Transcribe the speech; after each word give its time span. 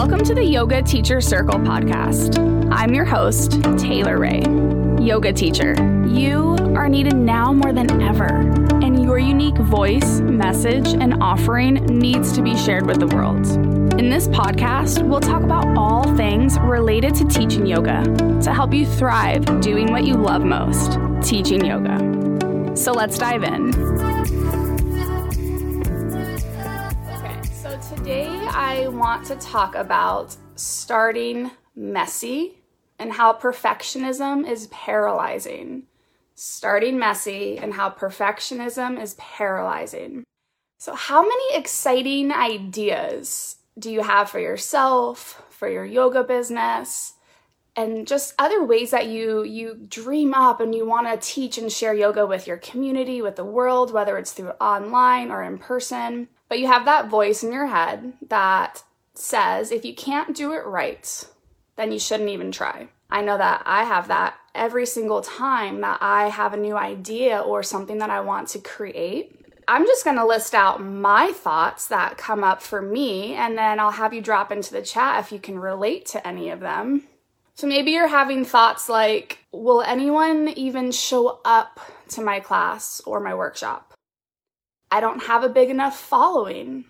Welcome 0.00 0.24
to 0.24 0.34
the 0.34 0.42
Yoga 0.42 0.80
Teacher 0.80 1.20
Circle 1.20 1.58
podcast. 1.58 2.38
I'm 2.72 2.94
your 2.94 3.04
host, 3.04 3.62
Taylor 3.76 4.18
Ray, 4.18 4.40
yoga 4.98 5.30
teacher. 5.30 5.74
You 6.08 6.56
are 6.74 6.88
needed 6.88 7.14
now 7.16 7.52
more 7.52 7.74
than 7.74 8.00
ever, 8.00 8.28
and 8.82 9.04
your 9.04 9.18
unique 9.18 9.58
voice, 9.58 10.20
message, 10.20 10.94
and 10.94 11.22
offering 11.22 11.84
needs 11.84 12.32
to 12.32 12.40
be 12.40 12.56
shared 12.56 12.86
with 12.86 12.98
the 12.98 13.08
world. 13.08 13.46
In 14.00 14.08
this 14.08 14.26
podcast, 14.28 15.06
we'll 15.06 15.20
talk 15.20 15.42
about 15.42 15.66
all 15.76 16.16
things 16.16 16.58
related 16.60 17.14
to 17.16 17.26
teaching 17.26 17.66
yoga 17.66 18.02
to 18.42 18.54
help 18.54 18.72
you 18.72 18.86
thrive 18.86 19.44
doing 19.60 19.92
what 19.92 20.04
you 20.04 20.14
love 20.14 20.42
most 20.42 20.98
teaching 21.22 21.62
yoga. 21.62 22.74
So 22.74 22.92
let's 22.92 23.18
dive 23.18 23.42
in. 23.42 24.29
Today 28.10 28.48
I 28.48 28.88
want 28.88 29.24
to 29.26 29.36
talk 29.36 29.76
about 29.76 30.36
starting 30.56 31.52
messy 31.76 32.58
and 32.98 33.12
how 33.12 33.32
perfectionism 33.34 34.50
is 34.50 34.66
paralyzing. 34.66 35.84
Starting 36.34 36.98
messy 36.98 37.56
and 37.56 37.72
how 37.72 37.88
perfectionism 37.88 39.00
is 39.00 39.14
paralyzing. 39.14 40.24
So, 40.78 40.96
how 40.96 41.22
many 41.22 41.54
exciting 41.54 42.32
ideas 42.32 43.58
do 43.78 43.92
you 43.92 44.02
have 44.02 44.28
for 44.28 44.40
yourself, 44.40 45.44
for 45.48 45.68
your 45.68 45.84
yoga 45.84 46.24
business, 46.24 47.14
and 47.76 48.08
just 48.08 48.34
other 48.40 48.64
ways 48.64 48.90
that 48.90 49.06
you 49.06 49.44
you 49.44 49.86
dream 49.88 50.34
up 50.34 50.58
and 50.58 50.74
you 50.74 50.84
want 50.84 51.06
to 51.06 51.32
teach 51.32 51.58
and 51.58 51.70
share 51.70 51.94
yoga 51.94 52.26
with 52.26 52.48
your 52.48 52.56
community, 52.56 53.22
with 53.22 53.36
the 53.36 53.44
world, 53.44 53.92
whether 53.92 54.18
it's 54.18 54.32
through 54.32 54.50
online 54.60 55.30
or 55.30 55.44
in 55.44 55.58
person. 55.58 56.26
But 56.50 56.58
you 56.58 56.66
have 56.66 56.84
that 56.84 57.08
voice 57.08 57.44
in 57.44 57.52
your 57.52 57.68
head 57.68 58.12
that 58.28 58.82
says 59.14 59.70
if 59.70 59.84
you 59.84 59.94
can't 59.94 60.36
do 60.36 60.52
it 60.52 60.66
right, 60.66 61.24
then 61.76 61.92
you 61.92 61.98
shouldn't 62.00 62.28
even 62.28 62.50
try. 62.50 62.88
I 63.08 63.22
know 63.22 63.38
that 63.38 63.62
I 63.66 63.84
have 63.84 64.08
that 64.08 64.34
every 64.54 64.84
single 64.84 65.20
time 65.20 65.80
that 65.80 65.98
I 66.00 66.28
have 66.28 66.52
a 66.52 66.58
new 66.58 66.76
idea 66.76 67.38
or 67.38 67.62
something 67.62 67.98
that 67.98 68.10
I 68.10 68.20
want 68.20 68.48
to 68.48 68.58
create. 68.58 69.36
I'm 69.68 69.86
just 69.86 70.04
going 70.04 70.16
to 70.16 70.26
list 70.26 70.52
out 70.52 70.82
my 70.82 71.30
thoughts 71.30 71.86
that 71.86 72.18
come 72.18 72.42
up 72.42 72.60
for 72.60 72.82
me, 72.82 73.34
and 73.34 73.56
then 73.56 73.78
I'll 73.78 73.92
have 73.92 74.12
you 74.12 74.20
drop 74.20 74.50
into 74.50 74.72
the 74.72 74.82
chat 74.82 75.24
if 75.24 75.30
you 75.30 75.38
can 75.38 75.56
relate 75.56 76.06
to 76.06 76.26
any 76.26 76.50
of 76.50 76.58
them. 76.58 77.04
So 77.54 77.68
maybe 77.68 77.92
you're 77.92 78.08
having 78.08 78.44
thoughts 78.44 78.88
like, 78.88 79.38
will 79.52 79.82
anyone 79.82 80.48
even 80.48 80.90
show 80.90 81.40
up 81.44 81.78
to 82.08 82.22
my 82.22 82.40
class 82.40 83.00
or 83.06 83.20
my 83.20 83.34
workshop? 83.34 83.89
I 84.90 85.00
don't 85.00 85.24
have 85.24 85.44
a 85.44 85.48
big 85.48 85.70
enough 85.70 85.98
following. 85.98 86.86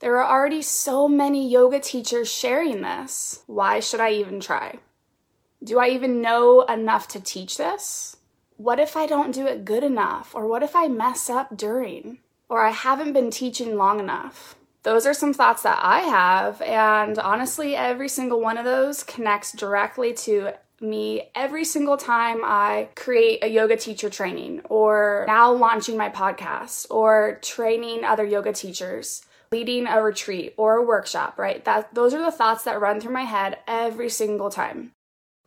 There 0.00 0.18
are 0.18 0.38
already 0.38 0.62
so 0.62 1.08
many 1.08 1.48
yoga 1.48 1.78
teachers 1.78 2.30
sharing 2.30 2.82
this. 2.82 3.42
Why 3.46 3.80
should 3.80 4.00
I 4.00 4.12
even 4.12 4.40
try? 4.40 4.78
Do 5.62 5.78
I 5.78 5.88
even 5.88 6.20
know 6.20 6.62
enough 6.62 7.08
to 7.08 7.20
teach 7.20 7.56
this? 7.56 8.16
What 8.56 8.80
if 8.80 8.96
I 8.96 9.06
don't 9.06 9.32
do 9.32 9.46
it 9.46 9.64
good 9.64 9.84
enough? 9.84 10.34
Or 10.34 10.46
what 10.46 10.62
if 10.62 10.76
I 10.76 10.88
mess 10.88 11.30
up 11.30 11.56
during? 11.56 12.18
Or 12.48 12.64
I 12.64 12.70
haven't 12.70 13.12
been 13.12 13.30
teaching 13.30 13.76
long 13.76 14.00
enough? 14.00 14.56
Those 14.82 15.06
are 15.06 15.14
some 15.14 15.32
thoughts 15.32 15.62
that 15.62 15.78
I 15.80 16.00
have, 16.00 16.60
and 16.60 17.18
honestly, 17.18 17.74
every 17.74 18.08
single 18.08 18.40
one 18.40 18.58
of 18.58 18.66
those 18.66 19.02
connects 19.02 19.52
directly 19.52 20.12
to 20.12 20.52
me 20.84 21.30
every 21.34 21.64
single 21.64 21.96
time 21.96 22.42
I 22.44 22.88
create 22.94 23.42
a 23.42 23.48
yoga 23.48 23.76
teacher 23.76 24.10
training, 24.10 24.60
or 24.68 25.24
now 25.26 25.52
launching 25.52 25.96
my 25.96 26.10
podcast, 26.10 26.86
or 26.90 27.38
training 27.42 28.04
other 28.04 28.24
yoga 28.24 28.52
teachers 28.52 29.24
leading 29.50 29.86
a 29.86 30.02
retreat 30.02 30.52
or 30.56 30.76
a 30.76 30.82
workshop, 30.82 31.38
right? 31.38 31.64
That 31.64 31.94
those 31.94 32.12
are 32.12 32.22
the 32.22 32.32
thoughts 32.32 32.64
that 32.64 32.80
run 32.80 33.00
through 33.00 33.12
my 33.12 33.22
head 33.22 33.58
every 33.68 34.10
single 34.10 34.50
time. 34.50 34.90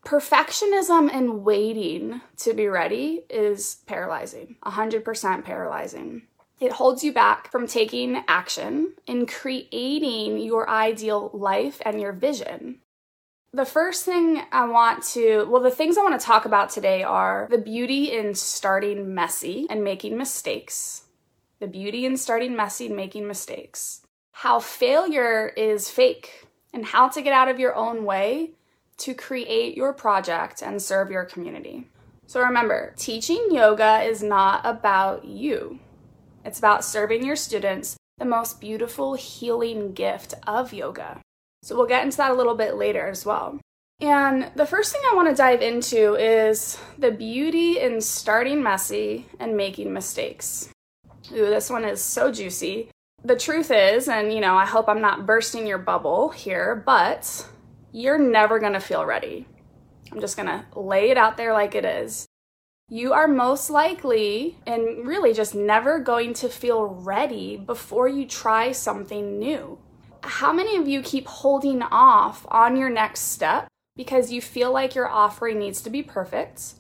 Perfectionism 0.06 1.10
and 1.12 1.44
waiting 1.44 2.22
to 2.38 2.54
be 2.54 2.68
ready 2.68 3.24
is 3.30 3.78
paralyzing, 3.86 4.56
100% 4.64 5.44
paralyzing. 5.44 6.22
It 6.62 6.72
holds 6.72 7.04
you 7.04 7.12
back 7.12 7.52
from 7.52 7.68
taking 7.68 8.24
action 8.28 8.94
in 9.06 9.26
creating 9.26 10.40
your 10.40 10.70
ideal 10.70 11.30
life 11.34 11.82
and 11.86 12.00
your 12.00 12.14
vision. 12.14 12.80
The 13.54 13.66
first 13.66 14.04
thing 14.04 14.42
I 14.52 14.68
want 14.68 15.04
to, 15.14 15.46
well, 15.50 15.62
the 15.62 15.72
things 15.72 15.98
I 15.98 16.04
want 16.04 16.20
to 16.20 16.26
talk 16.26 16.46
about 16.46 16.70
today 16.70 17.02
are 17.02 17.48
the 17.50 17.58
beauty 17.58 18.12
in 18.12 18.36
starting 18.36 19.16
messy 19.16 19.66
and 19.70 19.86
making 19.86 20.18
mistakes, 20.18 21.06
the 21.60 21.68
beauty 21.68 22.06
in 22.06 22.18
starting 22.18 22.58
messy 22.58 22.88
and 22.88 22.96
making 22.96 23.26
mistakes, 23.26 24.02
how 24.32 24.60
failure 24.60 25.48
is 25.56 25.90
fake, 25.90 26.46
and 26.74 26.86
how 26.86 27.08
to 27.08 27.22
get 27.22 27.32
out 27.32 27.48
of 27.48 27.58
your 27.58 27.74
own 27.74 28.04
way 28.04 28.52
to 28.98 29.14
create 29.14 29.78
your 29.78 29.94
project 29.94 30.62
and 30.62 30.82
serve 30.82 31.10
your 31.10 31.24
community. 31.24 31.88
So 32.26 32.42
remember, 32.42 32.94
teaching 32.98 33.48
yoga 33.50 34.02
is 34.02 34.22
not 34.22 34.62
about 34.66 35.24
you. 35.24 35.80
It's 36.44 36.60
about 36.60 36.84
serving 36.84 37.26
your 37.26 37.38
students 37.38 37.96
the 38.18 38.26
most 38.26 38.60
beautiful 38.60 39.14
healing 39.14 39.94
gift 39.94 40.34
of 40.46 40.74
yoga. 40.74 41.22
So 41.68 41.76
we'll 41.76 41.86
get 41.86 42.06
into 42.06 42.16
that 42.16 42.32
a 42.32 42.34
little 42.34 42.56
bit 42.56 42.76
later 42.76 43.06
as 43.08 43.26
well. 43.26 43.60
And 44.00 44.50
the 44.56 44.66
first 44.66 44.94
thing 44.94 45.02
I 45.04 45.16
want 45.16 45.28
to 45.28 45.36
dive 45.36 45.62
into 45.62 46.16
is 46.16 46.80
the 46.98 47.12
beauty 47.12 47.82
in 47.82 48.00
starting 48.00 48.64
messy 48.64 49.26
and 49.38 49.58
making 49.58 49.92
mistakes. 49.92 50.70
Ooh, 51.34 51.48
this 51.48 51.70
one 51.70 51.84
is 51.84 52.00
so 52.00 52.32
juicy. 52.32 52.90
The 53.26 53.36
truth 53.36 53.70
is, 53.70 54.08
and 54.08 54.32
you 54.32 54.40
know, 54.40 54.56
I 54.56 54.66
hope 54.66 54.88
I'm 54.88 55.02
not 55.02 55.26
bursting 55.26 55.68
your 55.68 55.78
bubble 55.78 56.30
here, 56.30 56.74
but 56.86 57.46
you're 57.92 58.18
never 58.18 58.60
going 58.60 58.72
to 58.72 58.80
feel 58.80 59.06
ready. 59.06 59.46
I'm 60.10 60.22
just 60.22 60.38
going 60.38 60.48
to 60.48 60.80
lay 60.80 61.10
it 61.10 61.18
out 61.18 61.36
there 61.36 61.52
like 61.52 61.76
it 61.76 61.84
is 61.84 62.28
you 62.90 63.12
are 63.12 63.28
most 63.28 63.70
likely 63.70 64.58
and 64.66 65.06
really 65.06 65.34
just 65.34 65.54
never 65.54 66.00
going 66.00 66.34
to 66.34 66.48
feel 66.48 66.86
ready 66.86 67.58
before 67.58 68.08
you 68.08 68.26
try 68.26 68.72
something 68.72 69.38
new. 69.38 69.78
How 70.28 70.52
many 70.52 70.76
of 70.76 70.90
you 70.90 71.02
keep 71.02 71.26
holding 71.26 71.82
off 71.82 72.46
on 72.50 72.76
your 72.76 72.90
next 72.90 73.22
step 73.22 73.70
because 73.96 74.30
you 74.30 74.42
feel 74.42 74.74
like 74.74 74.94
your 74.94 75.08
offering 75.08 75.58
needs 75.58 75.82
to 75.84 75.90
be 75.90 76.04
perfect 76.04 76.74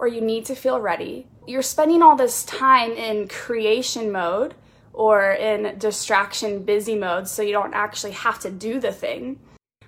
or 0.00 0.08
you 0.08 0.20
need 0.20 0.44
to 0.46 0.56
feel 0.56 0.80
ready? 0.80 1.28
You're 1.46 1.62
spending 1.62 2.02
all 2.02 2.16
this 2.16 2.42
time 2.44 2.90
in 2.90 3.28
creation 3.28 4.10
mode 4.10 4.54
or 4.92 5.30
in 5.30 5.78
distraction 5.78 6.64
busy 6.64 6.96
mode 6.96 7.28
so 7.28 7.40
you 7.40 7.52
don't 7.52 7.72
actually 7.72 8.12
have 8.12 8.40
to 8.40 8.50
do 8.50 8.80
the 8.80 8.92
thing. 8.92 9.38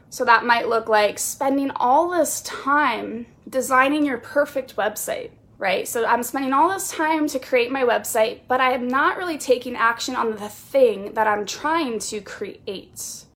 So 0.08 0.24
that 0.24 0.44
might 0.44 0.68
look 0.68 0.88
like 0.88 1.18
spending 1.18 1.72
all 1.72 2.10
this 2.10 2.40
time 2.42 3.26
designing 3.48 4.06
your 4.06 4.18
perfect 4.18 4.76
website 4.76 5.32
right? 5.60 5.86
So 5.86 6.06
I'm 6.06 6.22
spending 6.22 6.54
all 6.54 6.70
this 6.70 6.90
time 6.90 7.28
to 7.28 7.38
create 7.38 7.70
my 7.70 7.82
website, 7.84 8.40
but 8.48 8.62
I 8.62 8.72
am 8.72 8.88
not 8.88 9.18
really 9.18 9.36
taking 9.36 9.76
action 9.76 10.16
on 10.16 10.36
the 10.36 10.48
thing 10.48 11.12
that 11.12 11.26
I'm 11.26 11.44
trying 11.44 11.98
to 11.98 12.22
create. 12.22 13.26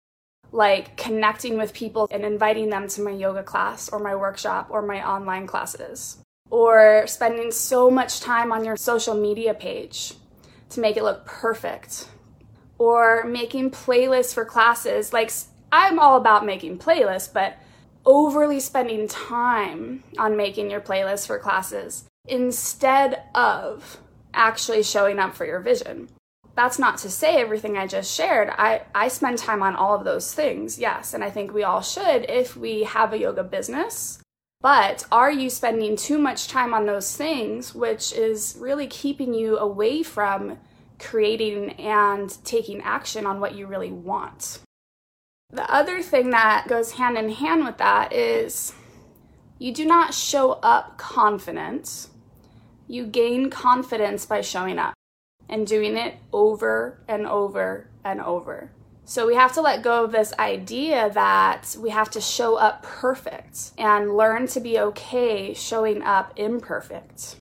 Like 0.51 0.97
connecting 0.97 1.59
with 1.59 1.75
people 1.75 2.09
and 2.11 2.25
inviting 2.25 2.71
them 2.71 2.89
to 2.89 3.03
my 3.03 3.11
yoga 3.11 3.43
class 3.43 3.91
or 3.91 3.99
my 3.99 4.17
workshop 4.17 4.69
or 4.71 4.81
my 4.81 5.07
online 5.07 5.47
classes. 5.47 6.17
Or 6.49 7.05
spending 7.07 7.51
so 7.51 7.91
much 7.91 8.21
time 8.21 8.53
on 8.53 8.65
your 8.65 8.77
social 8.77 9.15
media 9.15 9.53
page 9.53 10.15
to 10.71 10.81
make 10.81 10.97
it 10.97 11.03
look 11.03 11.27
perfect. 11.27 12.09
Or 12.79 13.25
making 13.25 13.71
playlists 13.71 14.33
for 14.33 14.47
classes. 14.47 15.13
Like, 15.13 15.31
I'm 15.71 15.99
all 15.99 16.17
about 16.17 16.47
making 16.47 16.79
playlists, 16.79 17.31
but 17.31 17.59
overly 18.07 18.61
spending 18.61 19.09
time 19.09 20.05
on 20.19 20.39
making 20.39 20.71
your 20.71 20.81
playlist 20.81 21.27
for 21.27 21.39
classes 21.39 22.05
instead 22.27 23.23
of 23.35 23.99
actually 24.33 24.83
showing 24.83 25.19
up 25.19 25.35
for 25.35 25.47
your 25.47 25.61
vision. 25.61 26.09
That's 26.57 26.79
not 26.79 26.99
to 26.99 27.11
say 27.11 27.37
everything 27.37 27.77
I 27.77 27.87
just 27.87 28.15
shared. 28.15 28.49
I, 28.51 28.83
I 28.95 29.09
spend 29.09 29.39
time 29.39 29.62
on 29.62 29.75
all 29.75 29.95
of 29.95 30.05
those 30.05 30.33
things, 30.33 30.78
yes, 30.78 31.13
and 31.13 31.25
I 31.25 31.31
think 31.31 31.53
we 31.53 31.65
all 31.65 31.83
should 31.83 32.27
if 32.28 32.57
we 32.57 32.84
have 32.84 33.13
a 33.13 33.19
yoga 33.19 33.43
business. 33.43 34.21
But 34.60 35.04
are 35.13 35.31
you 35.31 35.51
spending 35.51 35.97
too 35.97 36.19
much 36.19 36.48
time 36.48 36.72
on 36.72 36.87
those 36.87 37.15
things, 37.16 37.75
which 37.75 38.13
is 38.13 38.57
really 38.59 38.87
keeping 38.87 39.34
you 39.34 39.59
away 39.59 40.03
from 40.03 40.59
creating 40.98 41.72
and 41.72 42.34
taking 42.45 42.81
action 42.83 43.27
on 43.27 43.41
what 43.41 43.54
you 43.54 43.66
really 43.66 43.93
want? 43.93 44.60
The 45.51 45.71
other 45.71 46.03
thing 46.03 46.31
that 46.31 46.66
goes 46.66 46.93
hand 46.93 47.19
in 47.19 47.28
hand 47.28 47.65
with 47.65 47.78
that 47.78 48.13
is 48.13 48.72
you 49.59 49.72
do 49.72 49.84
not 49.84 50.15
show 50.15 50.53
up 50.63 50.98
confident 50.98 52.09
you 52.89 53.07
gain 53.07 53.51
confidence 53.51 54.27
by 54.27 54.41
showing 54.41 54.78
up 54.78 54.95
and 55.48 55.66
doing 55.66 55.97
it 55.97 56.16
over 56.33 57.01
and 57.09 57.27
over 57.27 57.89
and 58.04 58.21
over. 58.21 58.71
So 59.04 59.27
we 59.27 59.34
have 59.34 59.53
to 59.54 59.60
let 59.60 59.83
go 59.83 60.04
of 60.04 60.13
this 60.13 60.33
idea 60.39 61.10
that 61.10 61.77
we 61.78 61.91
have 61.91 62.10
to 62.13 62.21
show 62.21 62.57
up 62.57 62.83
perfect 62.83 63.72
and 63.77 64.16
learn 64.16 64.47
to 64.48 64.60
be 64.60 64.78
okay 64.78 65.53
showing 65.53 66.03
up 66.03 66.33
imperfect. 66.36 67.36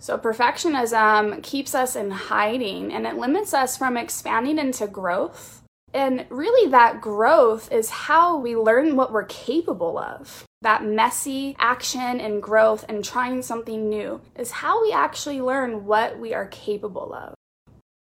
So 0.00 0.16
perfectionism 0.16 1.42
keeps 1.42 1.74
us 1.74 1.96
in 1.96 2.10
hiding 2.10 2.92
and 2.92 3.06
it 3.06 3.16
limits 3.16 3.52
us 3.52 3.76
from 3.76 3.96
expanding 3.96 4.58
into 4.58 4.86
growth 4.86 5.62
And 5.94 6.26
really, 6.28 6.70
that 6.70 7.00
growth 7.00 7.72
is 7.72 7.88
how 7.90 8.36
we 8.38 8.56
learn 8.56 8.96
what 8.96 9.12
we're 9.12 9.24
capable 9.24 9.98
of. 9.98 10.44
That 10.62 10.84
messy 10.84 11.54
action 11.58 12.20
and 12.20 12.42
growth 12.42 12.84
and 12.88 13.04
trying 13.04 13.42
something 13.42 13.88
new 13.88 14.20
is 14.36 14.50
how 14.50 14.82
we 14.82 14.92
actually 14.92 15.40
learn 15.40 15.84
what 15.84 16.18
we 16.18 16.34
are 16.34 16.46
capable 16.46 17.14
of. 17.14 17.34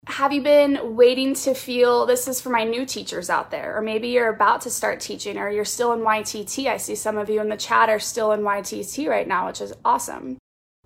Have 0.08 0.32
you 0.32 0.42
been 0.42 0.96
waiting 0.96 1.32
to 1.34 1.54
feel 1.54 2.04
this 2.04 2.26
is 2.26 2.40
for 2.40 2.50
my 2.50 2.64
new 2.64 2.84
teachers 2.84 3.30
out 3.30 3.50
there? 3.50 3.76
Or 3.76 3.80
maybe 3.80 4.08
you're 4.08 4.34
about 4.34 4.60
to 4.62 4.70
start 4.70 5.00
teaching 5.00 5.38
or 5.38 5.48
you're 5.48 5.64
still 5.64 5.92
in 5.92 6.00
YTT. 6.00 6.66
I 6.66 6.76
see 6.76 6.96
some 6.96 7.16
of 7.16 7.30
you 7.30 7.40
in 7.40 7.48
the 7.48 7.56
chat 7.56 7.88
are 7.88 8.00
still 8.00 8.32
in 8.32 8.40
YTT 8.40 9.08
right 9.08 9.28
now, 9.28 9.46
which 9.46 9.60
is 9.60 9.72
awesome. 9.84 10.38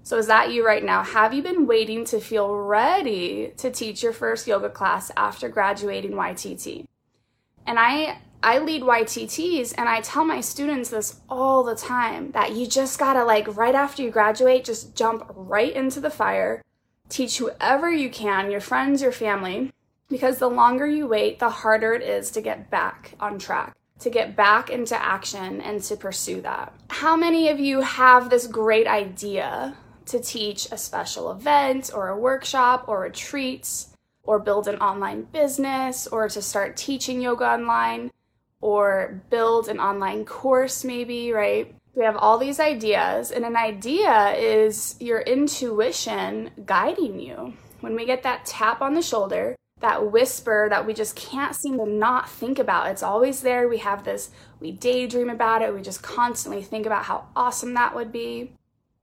So, 0.03 0.19
is 0.19 0.29
that 0.29 0.53
you 0.53 0.65
right 0.65 0.85
now? 0.85 1.03
Have 1.03 1.35
you 1.35 1.43
been 1.43 1.67
waiting 1.67 2.05
to 2.05 2.21
feel 2.21 2.55
ready 2.55 3.55
to 3.57 3.73
teach 3.73 4.05
your 4.05 4.13
first 4.13 4.47
yoga 4.47 4.69
class 4.69 5.11
after 5.17 5.49
graduating 5.49 6.13
YTT? 6.13 6.85
And 7.67 7.79
I 7.81 8.19
I 8.43 8.59
lead 8.59 8.83
YTTs 8.83 9.75
and 9.77 9.89
I 9.89 10.01
tell 10.01 10.25
my 10.25 10.41
students 10.41 10.91
this 10.91 11.21
all 11.29 11.65
the 11.65 11.75
time 11.75 12.31
that 12.33 12.55
you 12.55 12.67
just 12.67 12.99
gotta, 12.99 13.25
like, 13.25 13.57
right 13.57 13.75
after 13.75 14.03
you 14.03 14.11
graduate, 14.11 14.65
just 14.65 14.95
jump 14.95 15.27
right 15.35 15.73
into 15.73 16.01
the 16.01 16.11
fire, 16.11 16.63
teach 17.09 17.39
whoever 17.39 17.91
you 17.91 18.11
can, 18.11 18.51
your 18.51 18.61
friends, 18.61 19.03
your 19.03 19.13
family, 19.13 19.73
because 20.09 20.39
the 20.39 20.51
longer 20.51 20.87
you 20.87 21.07
wait, 21.07 21.39
the 21.39 21.51
harder 21.51 21.95
it 21.95 22.03
is 22.03 22.31
to 22.33 22.41
get 22.41 22.71
back 22.71 23.15
on 23.19 23.39
track, 23.39 23.75
to 24.01 24.11
get 24.11 24.37
back 24.37 24.71
into 24.71 25.01
action 25.01 25.61
and 25.61 25.83
to 25.83 25.97
pursue 25.97 26.41
that. 26.43 26.73
How 26.89 27.17
many 27.17 27.49
of 27.49 27.59
you 27.59 27.81
have 27.81 28.31
this 28.31 28.47
great 28.47 28.87
idea 28.87 29.77
to 30.07 30.21
teach 30.21 30.71
a 30.71 30.79
special 30.79 31.33
event 31.33 31.91
or 31.93 32.09
a 32.09 32.19
workshop 32.19 32.85
or 32.87 33.01
retreats? 33.01 33.89
or 34.27 34.41
build 34.41 34.67
an 34.67 34.75
online 34.81 35.23
business 35.23 36.07
or 36.09 36.29
to 36.29 36.43
start 36.43 36.77
teaching 36.77 37.21
yoga 37.21 37.45
online 37.45 38.11
or 38.61 39.23
build 39.31 39.69
an 39.69 39.79
online 39.79 40.25
course, 40.25 40.85
maybe, 40.85 41.33
right? 41.33 41.75
We 41.95 42.05
have 42.05 42.17
all 42.17 42.39
these 42.39 42.61
ideas, 42.61 43.31
and 43.31 43.45
an 43.45 43.57
idea 43.57 44.35
is 44.37 44.97
your 45.01 45.21
intuition 45.21 46.51
guiding 46.67 47.19
you. 47.19 47.55
When 47.81 47.95
we 47.95 48.05
get 48.05 48.23
that 48.25 48.45
tap 48.45 48.83
on 48.83 48.95
the 48.95 49.03
shoulder, 49.03 49.57
that 49.81 50.11
whisper 50.11 50.69
that 50.71 50.87
we 50.87 50.95
just 50.95 51.17
can't 51.17 51.55
seem 51.55 51.79
to 51.79 51.87
not 51.87 52.29
think 52.29 52.59
about, 52.59 52.91
it's 52.91 53.03
always 53.03 53.43
there. 53.43 53.69
We 53.69 53.79
have 53.79 54.05
this, 54.05 54.31
we 54.61 54.73
daydream 54.73 55.31
about 55.31 55.63
it, 55.63 55.75
we 55.75 55.83
just 55.83 56.03
constantly 56.03 56.63
think 56.63 56.87
about 56.87 57.05
how 57.05 57.29
awesome 57.37 57.75
that 57.75 57.95
would 57.95 58.13
be. 58.13 58.53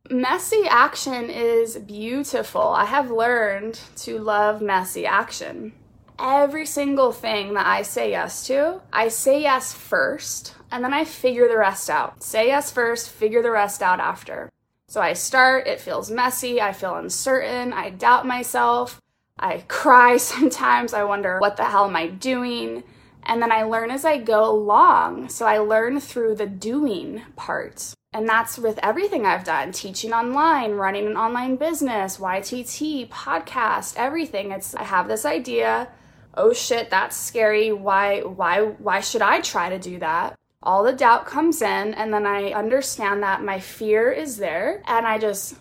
Messy 0.10 0.64
action 0.70 1.30
is 1.30 1.78
beautiful. 1.78 2.62
I 2.62 2.86
have 2.86 3.10
learned 3.10 3.80
to 3.98 4.20
love 4.20 4.62
messy 4.62 5.06
action. 5.06 5.74
Every 6.19 6.65
single 6.65 7.12
thing 7.12 7.54
that 7.56 7.65
I 7.65 7.81
say 7.81 8.12
yes 8.12 8.45
to, 8.48 8.81
I 8.92 9.07
say 9.07 9.42
yes 9.42 9.74
first, 9.74 10.56
and 10.71 10.83
then 10.83 10.94
I 10.94 11.06
figure 11.06 11.48
the 11.48 11.57
rest 11.57 11.89
out. 11.89 12.21
Say 12.21 12.48
yes 12.48 12.71
first, 12.71 13.10
figure 13.10 13.42
the 13.42 13.51
rest 13.51 13.81
out 13.81 14.00
after. 14.00 14.51
So 14.88 15.01
I 15.01 15.13
start, 15.13 15.68
it 15.68 15.81
feels 15.81 16.12
messy, 16.12 16.62
I 16.62 16.71
feel 16.71 16.95
uncertain, 16.95 17.74
I 17.74 17.89
doubt 17.89 18.27
myself, 18.27 19.01
I 19.39 19.57
cry 19.68 20.18
sometimes, 20.18 20.94
I 20.94 21.04
wonder 21.04 21.39
what 21.39 21.57
the 21.57 21.65
hell 21.65 21.86
am 21.86 21.95
I 21.95 22.07
doing? 22.07 22.83
And 23.25 23.42
then 23.42 23.51
I 23.51 23.63
learn 23.63 23.89
as 23.89 24.06
I 24.06 24.18
go 24.18 24.50
along. 24.51 25.30
So 25.30 25.45
I 25.45 25.57
learn 25.57 26.00
through 26.00 26.36
the 26.36 26.45
doing 26.45 27.21
part. 27.36 27.94
And 28.12 28.27
that's 28.27 28.60
with 28.60 28.80
everything 28.83 29.25
I've 29.25 29.45
done 29.45 29.71
teaching 29.71 30.13
online, 30.13 30.74
running 30.74 31.07
an 31.07 31.18
online 31.18 31.56
business, 31.56 32.18
YTT, 32.18 33.10
podcast, 33.10 33.95
everything. 33.98 34.51
It's 34.51 34.75
I 34.75 34.83
have 34.83 35.07
this 35.07 35.25
idea. 35.25 35.88
Oh 36.34 36.54
shit, 36.54 36.90
that's 36.90 37.16
scary. 37.16 37.72
Why 37.72 38.22
why 38.22 38.62
why 38.62 39.00
should 39.02 39.22
I 39.22 39.42
try 39.42 39.70
to 39.70 39.80
do 39.80 40.00
that? 40.00 40.38
All 40.62 40.84
the 40.84 40.94
doubt 40.94 41.26
comes 41.26 41.62
in 41.62 41.94
and 41.94 42.14
then 42.14 42.26
I 42.26 42.52
understand 42.52 43.24
that 43.24 43.44
my 43.44 43.60
fear 43.60 44.12
is 44.12 44.38
there 44.38 44.82
and 44.88 45.06
I 45.06 45.18
just 45.18 45.56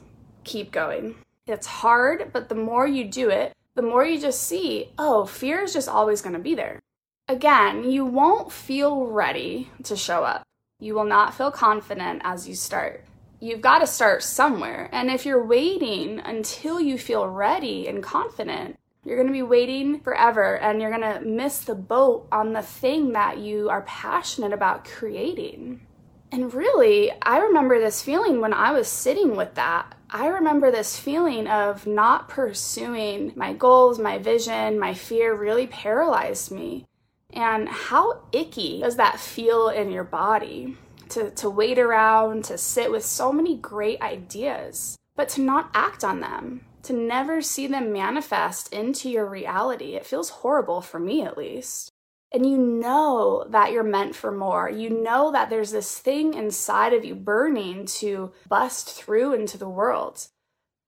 keep 0.45 0.71
going. 0.71 1.17
It's 1.47 1.67
hard, 1.67 2.31
but 2.33 2.49
the 2.49 2.55
more 2.55 2.87
you 2.87 3.05
do 3.05 3.29
it, 3.29 3.53
the 3.75 3.83
more 3.83 4.05
you 4.05 4.21
just 4.21 4.45
see, 4.45 4.91
oh, 4.99 5.25
fear 5.27 5.63
is 5.63 5.73
just 5.73 5.89
always 5.89 6.23
going 6.23 6.35
to 6.35 6.39
be 6.39 6.55
there. 6.55 6.79
Again, 7.27 7.91
you 7.91 8.05
won't 8.05 8.53
feel 8.53 9.07
ready 9.07 9.71
to 9.83 9.97
show 9.97 10.23
up 10.23 10.47
you 10.83 10.95
will 10.95 11.05
not 11.05 11.33
feel 11.33 11.53
confident 11.53 12.23
as 12.25 12.49
you 12.49 12.57
start. 12.57 13.05
You've 13.39 13.61
got 13.61 13.79
to 13.79 13.87
start 13.87 14.25
somewhere. 14.25 14.89
And 14.91 15.11
if 15.11 15.25
you're 15.25 15.47
waiting 15.47 16.19
until 16.19 16.81
you 16.81 16.99
feel 16.99 17.29
ready 17.29 17.87
and 17.87 18.03
confident, 18.03 18.77
you're 19.04 19.16
going 19.16 19.26
to 19.26 19.32
be 19.32 19.43
waiting 19.43 20.00
forever 20.00 20.56
and 20.58 20.81
you're 20.81 20.96
going 20.96 21.20
to 21.20 21.26
miss 21.26 21.60
the 21.60 21.75
boat 21.75 22.28
on 22.31 22.52
the 22.52 22.62
thing 22.62 23.12
that 23.12 23.38
you 23.38 23.69
are 23.69 23.82
passionate 23.82 24.52
about 24.52 24.84
creating. 24.84 25.87
And 26.31 26.54
really, 26.54 27.12
I 27.20 27.38
remember 27.38 27.78
this 27.78 28.00
feeling 28.02 28.40
when 28.40 28.54
I 28.54 28.72
was 28.72 28.88
sitting 28.88 29.37
with 29.37 29.54
that. 29.54 29.94
I 30.08 30.28
remember 30.28 30.70
this 30.70 30.99
feeling 30.99 31.46
of 31.46 31.87
not 31.87 32.28
pursuing 32.28 33.32
my 33.34 33.52
goals, 33.52 33.99
my 33.99 34.19
vision, 34.19 34.78
my 34.78 34.94
fear 34.94 35.34
really 35.34 35.66
paralyzed 35.66 36.50
me. 36.50 36.87
And 37.32 37.69
how 37.69 38.22
icky 38.32 38.81
does 38.81 38.96
that 38.96 39.19
feel 39.19 39.69
in 39.69 39.90
your 39.90 40.04
body 40.04 40.76
to, 41.10 41.31
to 41.32 41.50
wait 41.50 41.78
around, 41.78 42.44
to 42.44 42.56
sit 42.56 42.90
with 42.90 43.04
so 43.04 43.32
many 43.32 43.56
great 43.56 44.00
ideas, 44.00 44.96
but 45.16 45.28
to 45.31 45.43
not 45.43 45.70
act 45.75 46.04
on 46.04 46.20
them, 46.20 46.64
to 46.82 46.93
never 46.93 47.40
see 47.40 47.67
them 47.67 47.93
manifest 47.93 48.73
into 48.73 49.08
your 49.08 49.26
reality? 49.26 49.94
It 49.94 50.06
feels 50.06 50.31
horrible 50.31 50.81
for 50.81 50.99
me, 50.99 51.23
at 51.23 51.38
least. 51.38 51.90
And 52.32 52.46
you 52.46 52.56
know 52.56 53.44
that 53.50 53.73
you're 53.73 53.82
meant 53.82 54.14
for 54.14 54.32
more. 54.32 54.70
You 54.70 54.88
know 54.88 55.32
that 55.32 55.50
there's 55.50 55.70
this 55.70 55.99
thing 55.99 56.34
inside 56.34 56.94
of 56.94 57.05
you 57.05 57.14
burning 57.14 57.84
to 57.87 58.32
bust 58.49 58.88
through 58.90 59.34
into 59.34 59.58
the 59.58 59.69
world, 59.69 60.26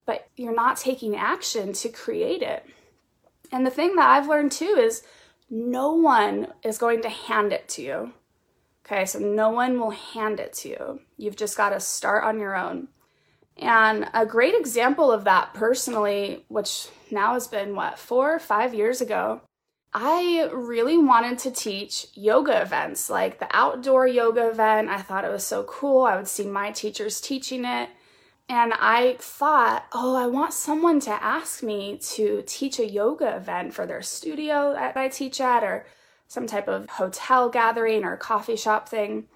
but 0.05 0.27
you're 0.35 0.55
not 0.55 0.77
taking 0.77 1.15
action 1.15 1.73
to 1.73 1.89
create 1.89 2.41
it. 2.41 2.65
And 3.51 3.65
the 3.65 3.71
thing 3.71 3.95
that 3.95 4.09
I've 4.09 4.27
learned 4.27 4.51
too 4.51 4.75
is 4.79 5.03
no 5.49 5.93
one 5.93 6.47
is 6.63 6.79
going 6.79 7.03
to 7.03 7.09
hand 7.09 7.53
it 7.53 7.67
to 7.69 7.83
you. 7.83 8.13
Okay, 8.85 9.05
so 9.05 9.19
no 9.19 9.49
one 9.49 9.79
will 9.79 9.91
hand 9.91 10.39
it 10.39 10.53
to 10.53 10.69
you. 10.69 11.01
You've 11.17 11.35
just 11.35 11.57
got 11.57 11.69
to 11.69 11.79
start 11.79 12.23
on 12.23 12.39
your 12.39 12.55
own. 12.55 12.87
And 13.57 14.09
a 14.13 14.25
great 14.25 14.53
example 14.53 15.11
of 15.11 15.23
that 15.23 15.53
personally, 15.53 16.43
which 16.49 16.89
now 17.11 17.33
has 17.33 17.47
been 17.47 17.75
what, 17.75 17.97
four 17.97 18.33
or 18.33 18.39
five 18.39 18.73
years 18.73 18.99
ago, 19.01 19.41
I 19.93 20.49
really 20.53 20.97
wanted 20.97 21.39
to 21.39 21.51
teach 21.51 22.07
yoga 22.15 22.61
events, 22.61 23.09
like 23.09 23.39
the 23.39 23.47
outdoor 23.51 24.07
yoga 24.07 24.49
event. 24.49 24.89
I 24.89 25.01
thought 25.01 25.23
it 25.23 25.31
was 25.31 25.45
so 25.45 25.63
cool. 25.63 26.03
I 26.03 26.17
would 26.17 26.27
see 26.27 26.45
my 26.45 26.71
teachers 26.71 27.21
teaching 27.21 27.63
it. 27.63 27.89
And 28.49 28.73
I 28.73 29.15
thought, 29.19 29.85
oh, 29.93 30.15
I 30.15 30.27
want 30.27 30.53
someone 30.53 30.99
to 31.01 31.23
ask 31.23 31.63
me 31.63 31.97
to 32.11 32.43
teach 32.45 32.77
a 32.77 32.85
yoga 32.85 33.37
event 33.37 33.73
for 33.73 33.85
their 33.85 34.01
studio 34.01 34.73
that 34.73 34.97
I 34.97 35.07
teach 35.07 35.39
at, 35.39 35.63
or 35.63 35.85
some 36.27 36.45
type 36.45 36.67
of 36.67 36.89
hotel 36.89 37.49
gathering 37.49 38.03
or 38.03 38.17
coffee 38.17 38.57
shop 38.57 38.89
thing. 38.89 39.27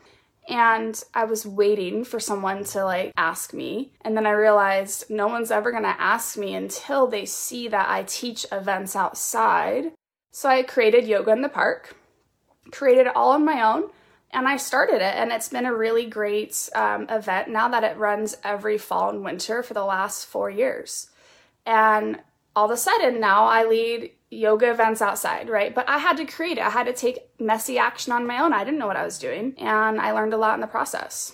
And 0.50 1.02
I 1.14 1.26
was 1.26 1.46
waiting 1.46 2.04
for 2.04 2.20
someone 2.20 2.64
to 2.66 2.84
like 2.84 3.14
ask 3.16 3.54
me. 3.54 3.94
And 4.02 4.18
then 4.18 4.26
I 4.26 4.32
realized 4.32 5.10
no 5.10 5.28
one's 5.28 5.52
ever 5.52 5.72
gonna 5.72 5.96
ask 5.98 6.38
me 6.38 6.56
until 6.56 7.08
they 7.08 7.26
see 7.26 7.68
that 7.68 7.88
I 7.90 8.04
teach 8.04 8.46
events 8.52 8.96
outside. 8.96 9.92
So 10.32 10.50
I 10.50 10.64
created 10.64 11.08
Yoga 11.08 11.32
in 11.32 11.42
the 11.42 11.50
Park, 11.50 11.96
created 12.72 13.08
it 13.08 13.16
all 13.16 13.32
on 13.32 13.46
my 13.46 13.62
own 13.62 13.92
and 14.32 14.48
I 14.48 14.58
started 14.58 14.98
it, 14.98 15.16
and 15.16 15.32
it's 15.32 15.50
been 15.50 15.66
a 15.66 15.76
really 15.76 16.06
great 16.06 16.70
um, 16.76 17.08
event 17.10 17.50
now 17.50 17.68
that 17.70 17.84
it 17.84 17.98
runs 17.98 18.38
every 18.44 18.78
fall 18.78 19.10
and 19.10 19.24
winter 19.24 19.64
for 19.64 19.74
the 19.74 19.84
last 19.84 20.26
four 20.26 20.50
years. 20.50 21.10
And 21.66 22.22
all 22.56 22.66
of 22.66 22.72
a 22.72 22.78
sudden, 22.78 23.20
now 23.20 23.46
I 23.46 23.64
lead 23.66 24.12
yoga 24.30 24.72
events 24.72 25.02
outside, 25.02 25.50
right? 25.50 25.74
But 25.74 25.90
I 25.90 25.98
had 25.98 26.18
to 26.18 26.26
create 26.26 26.58
it, 26.58 26.66
I 26.66 26.70
had 26.70 26.86
to 26.86 26.94
take 26.94 27.30
messy 27.40 27.78
action 27.78 28.14
on 28.14 28.28
my 28.28 28.40
own. 28.40 28.54
I 28.54 28.64
didn't 28.64 28.80
know 28.80 28.88
what 28.88 28.98
I 28.98 29.06
was 29.06 29.20
doing, 29.20 29.56
and 29.58 30.00
I 30.00 30.12
learned 30.12 30.34
a 30.34 30.38
lot 30.38 30.56
in 30.56 30.62
the 30.62 30.68
process. 30.68 31.34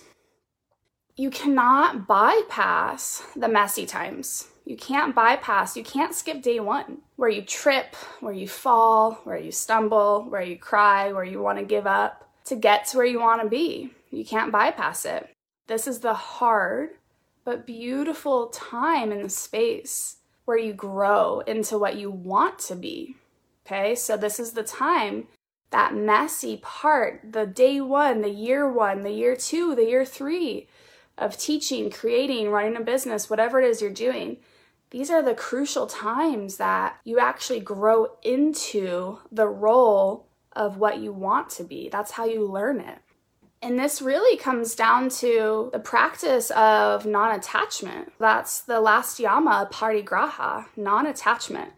You 1.16 1.30
cannot 1.30 2.06
bypass 2.06 3.22
the 3.34 3.48
messy 3.48 3.86
times. 3.86 4.48
You 4.64 4.76
can't 4.76 5.14
bypass, 5.14 5.76
you 5.76 5.84
can't 5.84 6.14
skip 6.14 6.42
day 6.42 6.58
one 6.58 6.98
where 7.14 7.28
you 7.30 7.40
trip, 7.40 7.94
where 8.20 8.32
you 8.32 8.48
fall, 8.48 9.12
where 9.24 9.38
you 9.38 9.52
stumble, 9.52 10.26
where 10.28 10.42
you 10.42 10.58
cry, 10.58 11.12
where 11.12 11.24
you 11.24 11.40
want 11.40 11.58
to 11.58 11.64
give 11.64 11.86
up 11.86 12.28
to 12.46 12.56
get 12.56 12.86
to 12.86 12.96
where 12.96 13.06
you 13.06 13.20
want 13.20 13.42
to 13.42 13.48
be. 13.48 13.92
You 14.10 14.24
can't 14.24 14.52
bypass 14.52 15.04
it. 15.04 15.30
This 15.68 15.86
is 15.86 16.00
the 16.00 16.14
hard 16.14 16.90
but 17.44 17.66
beautiful 17.66 18.48
time 18.48 19.12
in 19.12 19.22
the 19.22 19.28
space 19.28 20.16
where 20.46 20.56
you 20.56 20.72
grow 20.72 21.40
into 21.40 21.76
what 21.76 21.96
you 21.96 22.10
want 22.10 22.58
to 22.60 22.74
be. 22.74 23.16
Okay, 23.66 23.94
so 23.94 24.16
this 24.16 24.40
is 24.40 24.52
the 24.52 24.62
time, 24.62 25.26
that 25.70 25.94
messy 25.94 26.58
part, 26.62 27.20
the 27.32 27.46
day 27.46 27.80
one, 27.80 28.22
the 28.22 28.30
year 28.30 28.70
one, 28.70 29.02
the 29.02 29.10
year 29.10 29.36
two, 29.36 29.74
the 29.74 29.84
year 29.84 30.04
three 30.04 30.68
of 31.18 31.36
teaching, 31.36 31.90
creating, 31.90 32.50
running 32.50 32.76
a 32.76 32.80
business, 32.80 33.28
whatever 33.28 33.60
it 33.60 33.68
is 33.68 33.82
you're 33.82 33.90
doing. 33.90 34.38
These 34.90 35.10
are 35.10 35.22
the 35.22 35.34
crucial 35.34 35.88
times 35.88 36.58
that 36.58 36.98
you 37.04 37.18
actually 37.18 37.60
grow 37.60 38.06
into 38.22 39.18
the 39.32 39.48
role 39.48 40.28
of 40.52 40.76
what 40.76 41.00
you 41.00 41.12
want 41.12 41.50
to 41.50 41.64
be. 41.64 41.88
That's 41.88 42.12
how 42.12 42.24
you 42.24 42.46
learn 42.46 42.80
it. 42.80 42.98
And 43.66 43.80
this 43.80 44.00
really 44.00 44.38
comes 44.38 44.76
down 44.76 45.08
to 45.08 45.70
the 45.72 45.80
practice 45.80 46.52
of 46.52 47.04
non 47.04 47.34
attachment. 47.34 48.12
That's 48.16 48.60
the 48.60 48.80
last 48.80 49.18
yama, 49.18 49.68
aparigraha, 49.68 50.66
non 50.76 51.04
attachment. 51.04 51.72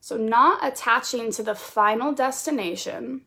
So, 0.00 0.16
not 0.16 0.66
attaching 0.66 1.30
to 1.32 1.42
the 1.42 1.54
final 1.54 2.12
destination, 2.12 3.26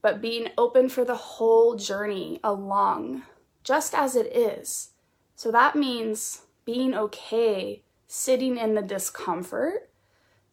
but 0.00 0.22
being 0.22 0.48
open 0.56 0.88
for 0.88 1.04
the 1.04 1.16
whole 1.16 1.76
journey 1.76 2.40
along, 2.42 3.24
just 3.62 3.94
as 3.94 4.16
it 4.16 4.34
is. 4.34 4.92
So, 5.34 5.52
that 5.52 5.76
means 5.76 6.40
being 6.64 6.94
okay 6.94 7.82
sitting 8.06 8.56
in 8.56 8.74
the 8.74 8.80
discomfort, 8.80 9.90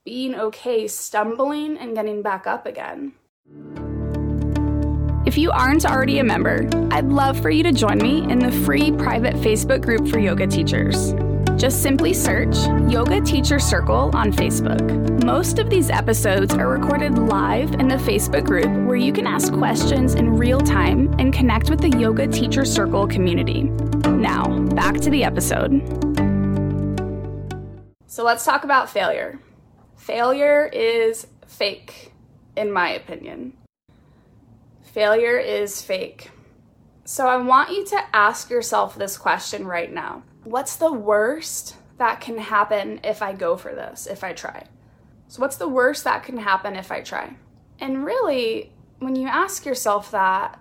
being 0.04 0.36
okay 0.36 0.90
stumbling 0.90 1.78
and 1.78 1.96
getting 1.96 2.22
back 2.22 2.46
up 2.46 2.66
again. 2.66 3.14
If 5.28 5.38
you 5.38 5.52
aren't 5.52 5.86
already 5.86 6.20
a 6.20 6.24
member, 6.24 6.70
I'd 6.90 7.10
love 7.10 7.38
for 7.42 7.50
you 7.50 7.62
to 7.64 7.74
join 7.74 7.98
me 7.98 8.20
in 8.32 8.40
the 8.40 8.50
free 8.64 8.94
private 8.94 9.36
Facebook 9.36 9.82
group 9.82 10.08
for 10.08 10.20
yoga 10.20 10.48
teachers. 10.48 11.14
Just 11.62 11.84
simply 11.84 12.14
search 12.14 12.56
Yoga 12.90 13.20
Teacher 13.20 13.60
Circle 13.60 14.12
on 14.14 14.32
Facebook. 14.32 15.26
Most 15.26 15.60
of 15.60 15.70
these 15.70 15.90
episodes 15.90 16.54
are 16.54 16.70
recorded 16.70 17.18
live 17.18 17.74
in 17.74 17.90
the 17.90 17.98
Facebook 17.98 18.46
group 18.46 18.68
where 18.88 18.96
you 18.96 19.12
can 19.12 19.28
ask 19.28 19.52
questions 19.52 20.16
in 20.16 20.30
real 20.30 20.62
time 20.62 21.14
and 21.20 21.34
connect 21.34 21.70
with 21.70 21.82
the 21.82 21.90
Yoga 21.90 22.26
Teacher 22.28 22.64
Circle 22.64 23.08
community. 23.08 23.64
Now, 23.64 24.48
back 24.76 24.96
to 25.02 25.10
the 25.10 25.26
episode. 25.26 25.82
So 28.08 28.24
let's 28.24 28.46
talk 28.46 28.64
about 28.64 28.90
failure. 28.90 29.42
Failure 29.98 30.68
is 30.72 31.28
fake, 31.46 32.14
in 32.56 32.72
my 32.72 32.92
opinion. 32.92 33.58
Failure 34.98 35.38
is 35.38 35.80
fake. 35.80 36.32
So 37.06 37.28
I 37.28 37.38
want 37.38 37.70
you 37.70 37.86
to 37.86 38.04
ask 38.16 38.50
yourself 38.50 38.96
this 38.96 39.16
question 39.16 39.68
right 39.68 39.94
now 39.94 40.24
what's 40.44 40.78
the 40.78 40.92
worst 40.92 41.76
that 42.00 42.20
can 42.20 42.40
happen 42.40 43.00
if 43.04 43.22
I 43.22 43.34
go 43.34 43.58
for 43.58 43.76
this, 43.76 44.08
if 44.08 44.24
I 44.24 44.34
try? 44.34 44.66
So, 45.28 45.40
what's 45.40 45.58
the 45.58 45.68
worst 45.68 46.04
that 46.06 46.24
can 46.24 46.38
happen 46.38 46.76
if 46.76 46.92
I 46.92 47.02
try? 47.02 47.36
And 47.80 48.04
really, 48.04 48.74
when 48.98 49.16
you 49.16 49.28
ask 49.28 49.68
yourself 49.68 50.10
that, 50.10 50.60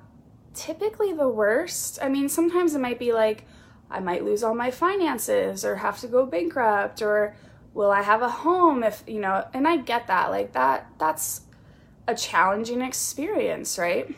typically 0.53 1.15
the 1.15 1.31
worst, 1.31 1.99
I 2.03 2.11
mean, 2.11 2.29
sometimes 2.29 2.75
it 2.75 2.81
might 2.83 2.99
be 2.99 3.15
like, 3.15 3.47
I 3.91 4.01
might 4.01 4.23
lose 4.23 4.43
all 4.43 4.55
my 4.55 4.71
finances 4.71 5.65
or 5.65 5.77
have 5.77 5.99
to 6.01 6.09
go 6.09 6.27
bankrupt 6.27 7.01
or 7.01 7.35
will 7.73 7.91
I 7.91 8.03
have 8.03 8.21
a 8.21 8.29
home 8.29 8.83
if, 8.83 9.03
you 9.07 9.19
know, 9.19 9.49
and 9.55 9.67
I 9.67 9.79
get 9.79 10.09
that. 10.09 10.29
Like 10.29 10.53
that 10.53 10.91
that's 10.99 11.41
a 12.09 12.15
challenging 12.15 12.83
experience, 12.83 13.79
right? 13.79 14.15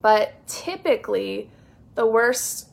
But 0.00 0.46
typically 0.46 1.50
the 1.94 2.06
worst 2.06 2.68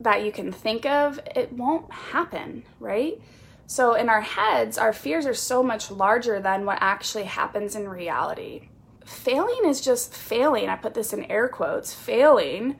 that 0.00 0.24
you 0.24 0.32
can 0.32 0.52
think 0.52 0.84
of, 0.84 1.20
it 1.34 1.52
won't 1.52 1.90
happen, 1.92 2.64
right? 2.80 3.20
So 3.66 3.94
in 3.94 4.08
our 4.08 4.20
heads, 4.20 4.78
our 4.78 4.92
fears 4.92 5.26
are 5.26 5.34
so 5.34 5.62
much 5.62 5.90
larger 5.90 6.40
than 6.40 6.64
what 6.64 6.78
actually 6.80 7.24
happens 7.24 7.74
in 7.74 7.88
reality. 7.88 8.68
Failing 9.04 9.64
is 9.64 9.80
just 9.80 10.14
failing. 10.14 10.68
I 10.68 10.76
put 10.76 10.94
this 10.94 11.12
in 11.12 11.24
air 11.24 11.48
quotes. 11.48 11.92
Failing 11.92 12.76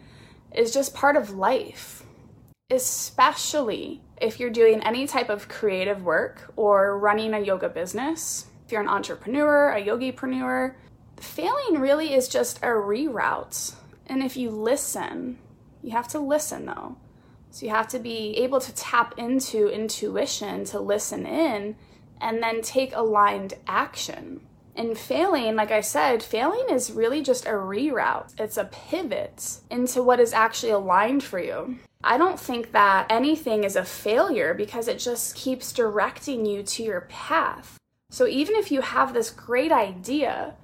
is 0.54 0.72
just 0.72 0.94
part 0.94 1.16
of 1.16 1.30
life, 1.30 2.04
especially 2.70 4.02
if 4.20 4.40
you're 4.40 4.50
doing 4.50 4.80
any 4.82 5.06
type 5.06 5.28
of 5.28 5.48
creative 5.48 6.02
work 6.02 6.52
or 6.56 6.98
running 6.98 7.34
a 7.34 7.40
yoga 7.40 7.68
business. 7.68 8.46
If 8.64 8.72
you're 8.72 8.80
an 8.80 8.88
entrepreneur, 8.88 9.70
a 9.70 9.84
yogipreneur, 9.84 10.74
failing 11.20 11.80
really 11.80 12.14
is 12.14 12.28
just 12.28 12.58
a 12.58 12.68
reroute. 12.68 13.74
And 14.06 14.22
if 14.22 14.36
you 14.36 14.50
listen, 14.50 15.38
you 15.82 15.90
have 15.92 16.08
to 16.08 16.18
listen 16.18 16.66
though. 16.66 16.96
So 17.50 17.64
you 17.64 17.72
have 17.72 17.88
to 17.88 17.98
be 17.98 18.36
able 18.38 18.60
to 18.60 18.74
tap 18.74 19.14
into 19.16 19.68
intuition 19.68 20.64
to 20.66 20.80
listen 20.80 21.26
in 21.26 21.76
and 22.20 22.42
then 22.42 22.60
take 22.60 22.94
aligned 22.94 23.54
action. 23.66 24.40
And 24.74 24.98
failing, 24.98 25.56
like 25.56 25.70
I 25.70 25.80
said, 25.80 26.22
failing 26.22 26.66
is 26.70 26.92
really 26.92 27.22
just 27.22 27.46
a 27.46 27.50
reroute. 27.50 28.38
It's 28.38 28.58
a 28.58 28.64
pivot 28.66 29.60
into 29.70 30.02
what 30.02 30.20
is 30.20 30.34
actually 30.34 30.72
aligned 30.72 31.22
for 31.22 31.38
you. 31.38 31.78
I 32.04 32.18
don't 32.18 32.38
think 32.38 32.72
that 32.72 33.06
anything 33.10 33.64
is 33.64 33.74
a 33.74 33.84
failure 33.84 34.52
because 34.52 34.86
it 34.86 34.98
just 34.98 35.34
keeps 35.34 35.72
directing 35.72 36.44
you 36.44 36.62
to 36.62 36.82
your 36.82 37.02
path. 37.02 37.78
So 38.10 38.26
even 38.26 38.54
if 38.54 38.70
you 38.70 38.82
have 38.82 39.14
this 39.14 39.30
great 39.30 39.72
idea 39.72 40.54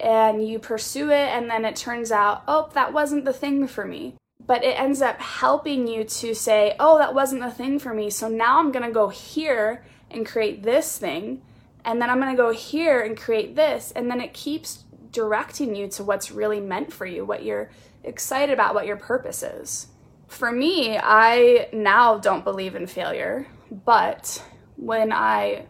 and 0.00 0.46
you 0.46 0.58
pursue 0.58 1.10
it 1.10 1.28
and 1.28 1.50
then 1.50 1.64
it 1.64 1.76
turns 1.76 2.10
out, 2.10 2.42
oh, 2.48 2.70
that 2.74 2.92
wasn't 2.92 3.24
the 3.24 3.32
thing 3.32 3.66
for 3.66 3.84
me, 3.84 4.14
but 4.46 4.64
it 4.64 4.78
ends 4.78 5.02
up 5.02 5.20
helping 5.20 5.86
you 5.86 6.04
to 6.04 6.34
say, 6.34 6.74
oh, 6.80 6.98
that 6.98 7.14
wasn't 7.14 7.42
the 7.42 7.50
thing 7.50 7.78
for 7.78 7.94
me. 7.94 8.10
So 8.10 8.28
now 8.28 8.58
I'm 8.58 8.72
going 8.72 8.86
to 8.86 8.92
go 8.92 9.08
here 9.08 9.84
and 10.10 10.26
create 10.26 10.62
this 10.62 10.98
thing. 10.98 11.42
And 11.84 12.00
then 12.00 12.10
I'm 12.10 12.20
going 12.20 12.34
to 12.34 12.42
go 12.42 12.52
here 12.52 13.00
and 13.00 13.16
create 13.16 13.56
this. 13.56 13.92
And 13.92 14.10
then 14.10 14.20
it 14.20 14.34
keeps 14.34 14.84
directing 15.12 15.74
you 15.74 15.88
to 15.88 16.04
what's 16.04 16.30
really 16.30 16.60
meant 16.60 16.92
for 16.92 17.06
you, 17.06 17.24
what 17.24 17.44
you're 17.44 17.70
excited 18.04 18.52
about, 18.52 18.74
what 18.74 18.86
your 18.86 18.96
purpose 18.96 19.42
is. 19.42 19.88
For 20.28 20.52
me, 20.52 20.98
I 20.98 21.68
now 21.72 22.18
don't 22.18 22.44
believe 22.44 22.74
in 22.74 22.86
failure. 22.86 23.46
But 23.70 24.42
when 24.76 25.12
I, 25.12 25.66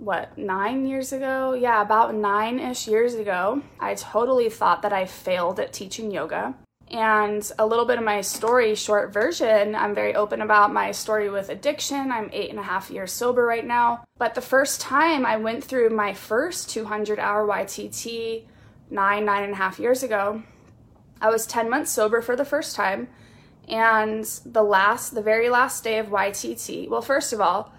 what, 0.00 0.36
nine 0.38 0.86
years 0.86 1.12
ago? 1.12 1.52
Yeah, 1.52 1.82
about 1.82 2.14
nine 2.14 2.58
ish 2.58 2.88
years 2.88 3.14
ago, 3.14 3.62
I 3.78 3.94
totally 3.94 4.48
thought 4.48 4.82
that 4.82 4.92
I 4.92 5.04
failed 5.04 5.60
at 5.60 5.72
teaching 5.72 6.10
yoga. 6.10 6.54
And 6.90 7.48
a 7.58 7.66
little 7.66 7.84
bit 7.84 7.98
of 7.98 8.04
my 8.04 8.20
story, 8.22 8.74
short 8.74 9.12
version, 9.12 9.76
I'm 9.76 9.94
very 9.94 10.14
open 10.14 10.40
about 10.40 10.72
my 10.72 10.90
story 10.90 11.30
with 11.30 11.50
addiction. 11.50 12.10
I'm 12.10 12.30
eight 12.32 12.50
and 12.50 12.58
a 12.58 12.64
half 12.64 12.90
years 12.90 13.12
sober 13.12 13.44
right 13.44 13.64
now. 13.64 14.02
But 14.18 14.34
the 14.34 14.40
first 14.40 14.80
time 14.80 15.24
I 15.24 15.36
went 15.36 15.62
through 15.62 15.90
my 15.90 16.14
first 16.14 16.70
200 16.70 17.20
hour 17.20 17.46
YTT 17.46 18.44
nine, 18.90 19.24
nine 19.24 19.44
and 19.44 19.52
a 19.52 19.56
half 19.56 19.78
years 19.78 20.02
ago, 20.02 20.42
I 21.20 21.28
was 21.28 21.46
10 21.46 21.70
months 21.70 21.92
sober 21.92 22.22
for 22.22 22.34
the 22.34 22.44
first 22.44 22.74
time. 22.74 23.08
And 23.68 24.24
the 24.44 24.64
last, 24.64 25.14
the 25.14 25.22
very 25.22 25.48
last 25.48 25.84
day 25.84 25.98
of 25.98 26.06
YTT, 26.06 26.88
well, 26.88 27.02
first 27.02 27.32
of 27.32 27.40
all, 27.40 27.72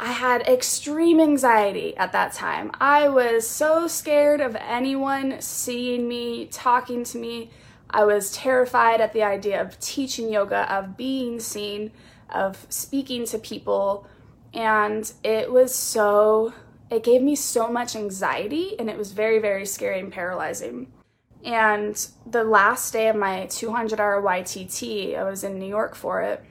I 0.00 0.12
had 0.12 0.42
extreme 0.42 1.20
anxiety 1.20 1.96
at 1.96 2.12
that 2.12 2.32
time. 2.32 2.70
I 2.80 3.08
was 3.08 3.46
so 3.46 3.88
scared 3.88 4.40
of 4.40 4.56
anyone 4.56 5.40
seeing 5.40 6.06
me, 6.06 6.46
talking 6.46 7.04
to 7.04 7.18
me 7.18 7.50
I 7.90 8.04
was 8.04 8.32
terrified 8.32 9.00
at 9.00 9.12
the 9.12 9.22
idea 9.22 9.60
of 9.60 9.78
teaching 9.80 10.30
yoga, 10.30 10.70
of 10.72 10.96
being 10.96 11.40
seen, 11.40 11.92
of 12.28 12.66
speaking 12.68 13.24
to 13.26 13.38
people. 13.38 14.06
And 14.52 15.10
it 15.24 15.50
was 15.50 15.74
so, 15.74 16.52
it 16.90 17.02
gave 17.02 17.22
me 17.22 17.34
so 17.34 17.68
much 17.68 17.96
anxiety 17.96 18.78
and 18.78 18.90
it 18.90 18.98
was 18.98 19.12
very, 19.12 19.38
very 19.38 19.64
scary 19.64 20.00
and 20.00 20.12
paralyzing. 20.12 20.92
And 21.44 22.06
the 22.26 22.44
last 22.44 22.92
day 22.92 23.08
of 23.08 23.16
my 23.16 23.46
200 23.46 24.00
hour 24.00 24.20
YTT, 24.20 25.16
I 25.16 25.24
was 25.24 25.44
in 25.44 25.58
New 25.58 25.68
York 25.68 25.94
for 25.94 26.20
it. 26.20 26.44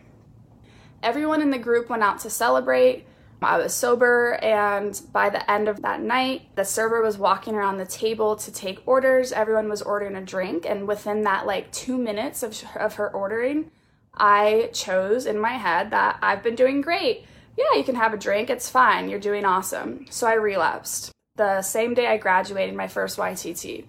Everyone 1.04 1.42
in 1.42 1.52
the 1.52 1.60
group 1.60 1.90
went 1.90 2.04
out 2.04 2.20
to 2.20 2.30
celebrate. 2.30 3.06
I 3.42 3.58
was 3.58 3.74
sober, 3.74 4.34
and 4.42 5.00
by 5.12 5.30
the 5.30 5.50
end 5.50 5.68
of 5.68 5.84
that 5.84 6.02
night, 6.02 6.56
the 6.56 6.66
server 6.66 7.02
was 7.02 7.18
walking 7.18 7.56
around 7.56 7.78
the 7.78 7.86
table 7.86 8.36
to 8.36 8.52
take 8.52 8.88
orders. 8.88 9.32
Everyone 9.32 9.70
was 9.70 9.82
ordering 9.82 10.16
a 10.16 10.22
drink, 10.22 10.66
and 10.68 10.88
within 10.88 11.24
that, 11.24 11.46
like 11.46 11.72
two 11.72 11.98
minutes 11.98 12.42
of, 12.42 12.64
of 12.76 12.96
her 12.96 13.14
ordering, 13.14 13.72
I 14.16 14.72
chose 14.74 15.28
in 15.28 15.40
my 15.40 15.54
head 15.54 15.92
that 15.92 16.18
I've 16.22 16.42
been 16.42 16.56
doing 16.56 16.82
great. 16.82 17.26
Yeah, 17.58 17.76
you 17.76 17.84
can 17.84 17.96
have 17.96 18.14
a 18.14 18.18
drink, 18.18 18.50
it's 18.50 18.70
fine, 18.70 19.10
you're 19.10 19.20
doing 19.20 19.46
awesome. 19.46 20.06
So 20.10 20.28
I 20.28 20.34
relapsed 20.34 21.12
the 21.36 21.62
same 21.62 21.94
day 21.94 22.08
I 22.08 22.18
graduated 22.18 22.76
my 22.76 22.88
first 22.88 23.18
YTT. 23.18 23.86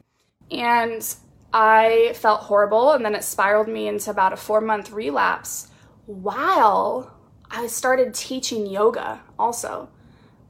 And 0.51 1.15
I 1.53 2.13
felt 2.15 2.43
horrible, 2.43 2.93
and 2.93 3.05
then 3.05 3.15
it 3.15 3.25
spiraled 3.25 3.69
me 3.69 3.89
into 3.89 4.11
about 4.11 4.33
a 4.33 4.37
four 4.37 4.61
month 4.61 4.93
relapse 4.93 5.69
while 6.07 7.18
I 7.51 7.67
started 7.67 8.15
teaching 8.15 8.67
yoga 8.67 9.21
also. 9.39 9.89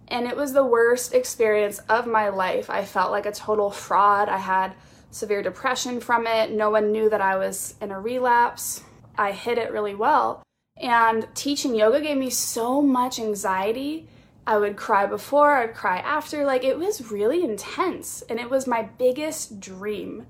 And 0.08 0.26
it 0.26 0.36
was 0.36 0.52
the 0.52 0.64
worst 0.64 1.12
experience 1.12 1.78
of 1.80 2.06
my 2.06 2.28
life. 2.30 2.70
I 2.70 2.84
felt 2.84 3.10
like 3.10 3.26
a 3.26 3.32
total 3.32 3.70
fraud. 3.70 4.28
I 4.28 4.38
had 4.38 4.74
severe 5.10 5.42
depression 5.42 6.00
from 6.00 6.26
it. 6.26 6.50
No 6.50 6.70
one 6.70 6.92
knew 6.92 7.10
that 7.10 7.20
I 7.20 7.36
was 7.36 7.74
in 7.80 7.90
a 7.90 8.00
relapse. 8.00 8.82
I 9.16 9.32
hid 9.32 9.58
it 9.58 9.72
really 9.72 9.94
well. 9.94 10.42
And 10.80 11.26
teaching 11.34 11.74
yoga 11.74 12.00
gave 12.00 12.16
me 12.16 12.30
so 12.30 12.80
much 12.80 13.18
anxiety. 13.18 14.08
I 14.46 14.56
would 14.56 14.76
cry 14.76 15.04
before, 15.04 15.56
I'd 15.56 15.74
cry 15.74 15.98
after. 15.98 16.44
Like 16.44 16.64
it 16.64 16.78
was 16.78 17.10
really 17.10 17.44
intense. 17.44 18.22
And 18.22 18.40
it 18.40 18.48
was 18.48 18.66
my 18.66 18.82
biggest 18.82 19.60
dream 19.60 20.26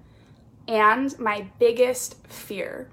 and 0.66 1.16
my 1.18 1.46
biggest 1.58 2.26
fear. 2.26 2.90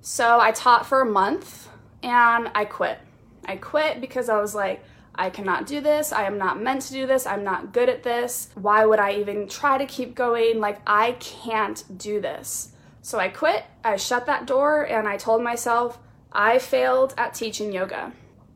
So 0.00 0.40
I 0.40 0.50
taught 0.50 0.86
for 0.86 1.00
a 1.00 1.06
month 1.06 1.68
and 2.02 2.50
I 2.54 2.64
quit. 2.64 2.98
I 3.44 3.56
quit 3.56 4.00
because 4.00 4.28
I 4.28 4.40
was 4.40 4.54
like, 4.54 4.82
I 5.14 5.30
cannot 5.30 5.66
do 5.66 5.80
this. 5.80 6.12
I 6.12 6.24
am 6.24 6.38
not 6.38 6.62
meant 6.62 6.82
to 6.82 6.92
do 6.92 7.06
this. 7.06 7.26
I'm 7.26 7.42
not 7.42 7.72
good 7.72 7.88
at 7.88 8.04
this. 8.04 8.50
Why 8.54 8.86
would 8.86 9.00
I 9.00 9.14
even 9.14 9.48
try 9.48 9.76
to 9.76 9.86
keep 9.86 10.14
going? 10.14 10.60
Like, 10.60 10.80
I 10.86 11.12
can't 11.18 11.82
do 11.98 12.20
this. 12.20 12.72
So 13.02 13.18
I 13.18 13.28
quit, 13.28 13.64
I 13.82 13.96
shut 13.96 14.26
that 14.26 14.46
door, 14.46 14.82
and 14.82 15.08
I 15.08 15.16
told 15.16 15.42
myself 15.42 15.98
I 16.30 16.58
failed 16.58 17.14
at 17.16 17.34
teaching 17.34 17.72
yoga. 17.72 18.12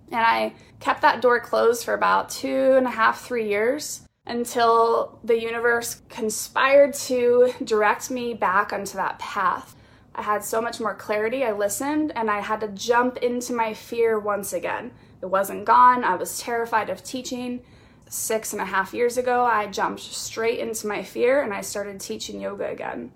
And 0.09 0.21
I 0.21 0.53
kept 0.79 1.01
that 1.03 1.23
door 1.23 1.41
closed 1.41 1.85
for 1.85 1.95
about 1.95 2.29
two 2.29 2.75
and 2.77 2.87
a 2.87 2.91
half, 2.91 3.23
three 3.23 3.49
years 3.49 4.03
until 4.27 5.19
the 5.25 5.41
universe 5.41 6.03
conspired 6.09 6.95
to 6.95 7.53
direct 7.65 8.11
me 8.11 8.35
back 8.35 8.73
onto 8.73 8.97
that 8.99 9.19
path. 9.19 9.75
I 10.15 10.23
had 10.23 10.45
so 10.45 10.61
much 10.61 10.81
more 10.81 10.95
clarity. 10.95 11.45
I 11.45 11.53
listened 11.53 12.13
and 12.15 12.31
I 12.31 12.41
had 12.41 12.61
to 12.61 12.69
jump 12.69 13.17
into 13.19 13.53
my 13.53 13.73
fear 13.73 14.19
once 14.19 14.53
again. 14.53 14.93
It 15.23 15.27
wasn't 15.27 15.65
gone. 15.65 16.05
I 16.05 16.17
was 16.17 16.39
terrified 16.39 16.91
of 16.91 17.03
teaching. 17.03 17.63
Six 18.09 18.53
and 18.53 18.61
a 18.61 18.67
half 18.67 18.93
years 18.93 19.17
ago, 19.17 19.45
I 19.45 19.69
jumped 19.69 20.01
straight 20.01 20.59
into 20.59 20.87
my 20.87 21.03
fear 21.03 21.43
and 21.43 21.55
I 21.55 21.63
started 21.63 21.99
teaching 21.99 22.41
yoga 22.41 22.69
again. 22.69 23.11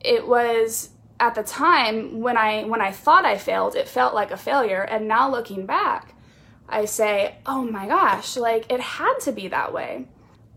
It 0.00 0.28
was 0.28 0.90
at 1.18 1.34
the 1.34 1.42
time 1.42 2.20
when 2.20 2.36
I 2.36 2.64
when 2.64 2.80
I 2.80 2.92
thought 2.92 3.24
I 3.24 3.38
failed, 3.38 3.74
it 3.74 3.88
felt 3.88 4.14
like 4.14 4.30
a 4.30 4.36
failure. 4.36 4.82
And 4.82 5.08
now 5.08 5.28
looking 5.28 5.66
back, 5.66 6.14
I 6.68 6.84
say, 6.84 7.36
oh 7.44 7.64
my 7.64 7.88
gosh, 7.88 8.36
like 8.36 8.70
it 8.70 8.80
had 8.80 9.18
to 9.22 9.32
be 9.32 9.48
that 9.48 9.72
way. 9.72 10.06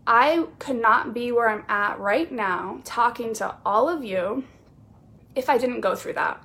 I 0.06 0.48
could 0.60 0.82
not 0.82 1.14
be 1.14 1.32
where 1.32 1.50
I'm 1.50 1.66
at 1.68 2.00
right 2.00 2.32
now 2.32 2.82
talking 2.84 3.34
to 3.36 3.56
all 3.66 3.90
of 3.90 4.04
you 4.04 4.44
if 5.36 5.50
I 5.50 5.58
didn't 5.58 5.82
go 5.82 5.96
through 5.96 6.14
that. 6.14 6.44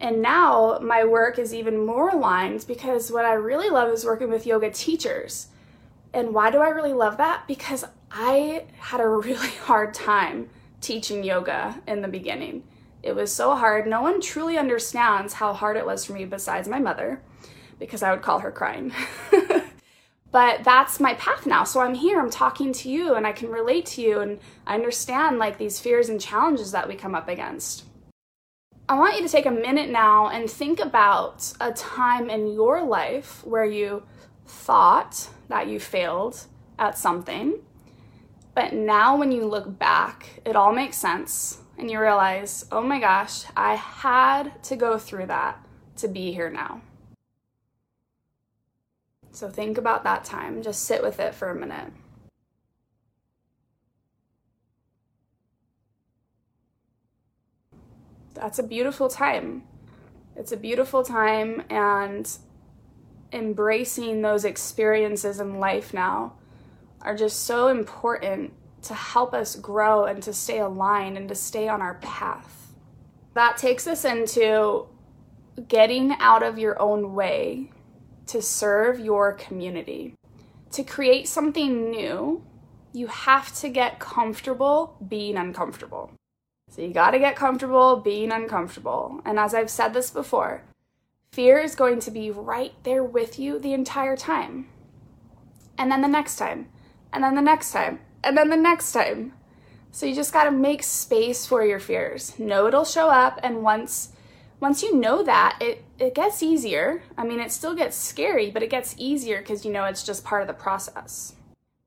And 0.00 0.20
now 0.20 0.80
my 0.82 1.04
work 1.04 1.38
is 1.38 1.54
even 1.54 1.86
more 1.86 2.10
aligned 2.10 2.66
because 2.66 3.12
what 3.12 3.24
I 3.24 3.34
really 3.34 3.70
love 3.70 3.88
is 3.88 4.04
working 4.04 4.30
with 4.30 4.46
yoga 4.46 4.70
teachers. 4.70 5.46
And 6.12 6.34
why 6.34 6.50
do 6.50 6.58
I 6.58 6.68
really 6.68 6.92
love 6.92 7.18
that? 7.18 7.46
Because 7.46 7.84
I 8.10 8.64
had 8.78 9.00
a 9.00 9.08
really 9.26 9.50
hard 9.64 9.94
time 9.94 10.50
teaching 10.80 11.22
yoga 11.22 11.80
in 11.86 12.02
the 12.02 12.08
beginning. 12.08 12.64
It 13.02 13.14
was 13.14 13.32
so 13.32 13.54
hard. 13.54 13.86
No 13.86 14.02
one 14.02 14.20
truly 14.20 14.58
understands 14.58 15.34
how 15.34 15.52
hard 15.52 15.76
it 15.76 15.86
was 15.86 16.04
for 16.04 16.12
me 16.12 16.24
besides 16.24 16.68
my 16.68 16.78
mother 16.78 17.22
because 17.78 18.02
I 18.02 18.12
would 18.12 18.22
call 18.22 18.40
her 18.40 18.50
crying. 18.50 18.92
but 20.32 20.64
that's 20.64 20.98
my 20.98 21.14
path 21.14 21.46
now. 21.46 21.62
So 21.62 21.80
I'm 21.80 21.94
here, 21.94 22.18
I'm 22.18 22.30
talking 22.30 22.72
to 22.72 22.90
you, 22.90 23.14
and 23.14 23.26
I 23.26 23.32
can 23.32 23.50
relate 23.50 23.86
to 23.86 24.00
you, 24.00 24.20
and 24.20 24.40
I 24.66 24.74
understand 24.74 25.38
like 25.38 25.58
these 25.58 25.78
fears 25.78 26.08
and 26.08 26.20
challenges 26.20 26.72
that 26.72 26.88
we 26.88 26.94
come 26.94 27.14
up 27.14 27.28
against. 27.28 27.84
I 28.88 28.98
want 28.98 29.16
you 29.16 29.22
to 29.22 29.28
take 29.28 29.46
a 29.46 29.50
minute 29.50 29.90
now 29.90 30.28
and 30.28 30.50
think 30.50 30.80
about 30.80 31.52
a 31.60 31.72
time 31.72 32.28
in 32.28 32.52
your 32.52 32.82
life 32.82 33.44
where 33.44 33.64
you 33.64 34.02
thought 34.46 35.28
that 35.48 35.68
you 35.68 35.78
failed 35.78 36.46
at 36.78 36.98
something, 36.98 37.60
but 38.54 38.72
now 38.72 39.16
when 39.16 39.32
you 39.32 39.46
look 39.46 39.78
back, 39.78 40.40
it 40.44 40.56
all 40.56 40.72
makes 40.72 40.96
sense 40.98 41.58
and 41.78 41.90
you 41.90 42.00
realize, 42.00 42.66
oh 42.72 42.82
my 42.82 43.00
gosh, 43.00 43.44
I 43.56 43.74
had 43.76 44.62
to 44.64 44.76
go 44.76 44.98
through 44.98 45.26
that 45.26 45.64
to 45.96 46.08
be 46.08 46.32
here 46.32 46.50
now. 46.50 46.80
So 49.32 49.48
think 49.48 49.78
about 49.78 50.04
that 50.04 50.24
time. 50.24 50.62
Just 50.62 50.84
sit 50.84 51.02
with 51.02 51.18
it 51.18 51.34
for 51.34 51.50
a 51.50 51.54
minute. 51.54 51.92
that's 58.34 58.58
a 58.58 58.62
beautiful 58.62 59.08
time. 59.08 59.62
It's 60.36 60.52
a 60.52 60.56
beautiful 60.56 61.02
time, 61.02 61.62
and 61.70 62.28
embracing 63.32 64.22
those 64.22 64.44
experiences 64.44 65.40
in 65.40 65.60
life 65.60 65.94
now 65.94 66.34
are 67.00 67.16
just 67.16 67.44
so 67.44 67.68
important 67.68 68.52
to 68.82 68.94
help 68.94 69.32
us 69.32 69.54
grow 69.54 70.04
and 70.04 70.22
to 70.22 70.32
stay 70.32 70.58
aligned 70.58 71.16
and 71.16 71.28
to 71.28 71.34
stay 71.34 71.68
on 71.68 71.80
our 71.80 71.94
path. 71.94 72.72
That 73.34 73.56
takes 73.56 73.86
us 73.86 74.04
into 74.04 74.86
getting 75.68 76.12
out 76.18 76.42
of 76.42 76.58
your 76.58 76.80
own 76.80 77.14
way 77.14 77.70
to 78.26 78.42
serve 78.42 79.00
your 79.00 79.32
community. 79.32 80.14
To 80.72 80.82
create 80.82 81.28
something 81.28 81.90
new, 81.90 82.42
you 82.92 83.06
have 83.06 83.54
to 83.56 83.68
get 83.68 83.98
comfortable 83.98 84.96
being 85.06 85.36
uncomfortable. 85.36 86.12
So 86.70 86.82
you 86.82 86.92
got 86.92 87.10
to 87.10 87.18
get 87.18 87.36
comfortable 87.36 87.96
being 87.96 88.32
uncomfortable. 88.32 89.20
And 89.24 89.38
as 89.38 89.54
I've 89.54 89.70
said 89.70 89.92
this 89.92 90.10
before, 90.10 90.62
fear 91.32 91.58
is 91.58 91.74
going 91.74 92.00
to 92.00 92.10
be 92.10 92.30
right 92.30 92.72
there 92.82 93.04
with 93.04 93.38
you 93.38 93.58
the 93.58 93.74
entire 93.74 94.16
time. 94.16 94.68
And 95.76 95.90
then 95.90 96.00
the 96.00 96.08
next 96.08 96.36
time, 96.36 96.68
and 97.12 97.24
then 97.24 97.34
the 97.34 97.42
next 97.42 97.72
time, 97.72 98.00
and 98.24 98.36
then 98.36 98.48
the 98.48 98.56
next 98.56 98.92
time. 98.92 99.34
So 99.90 100.06
you 100.06 100.14
just 100.14 100.32
got 100.32 100.44
to 100.44 100.50
make 100.50 100.82
space 100.82 101.44
for 101.44 101.64
your 101.64 101.80
fears. 101.80 102.38
Know 102.38 102.66
it'll 102.66 102.86
show 102.86 103.10
up 103.10 103.38
and 103.42 103.62
once 103.62 104.11
once 104.62 104.80
you 104.80 104.96
know 104.96 105.24
that, 105.24 105.58
it 105.60 105.84
it 105.98 106.14
gets 106.14 106.40
easier. 106.40 107.02
I 107.18 107.24
mean, 107.24 107.40
it 107.40 107.50
still 107.50 107.74
gets 107.74 107.96
scary, 107.96 108.48
but 108.48 108.62
it 108.62 108.70
gets 108.70 108.94
easier 108.96 109.38
because 109.38 109.64
you 109.64 109.72
know 109.72 109.84
it's 109.84 110.04
just 110.04 110.24
part 110.24 110.40
of 110.40 110.46
the 110.46 110.54
process. 110.54 111.34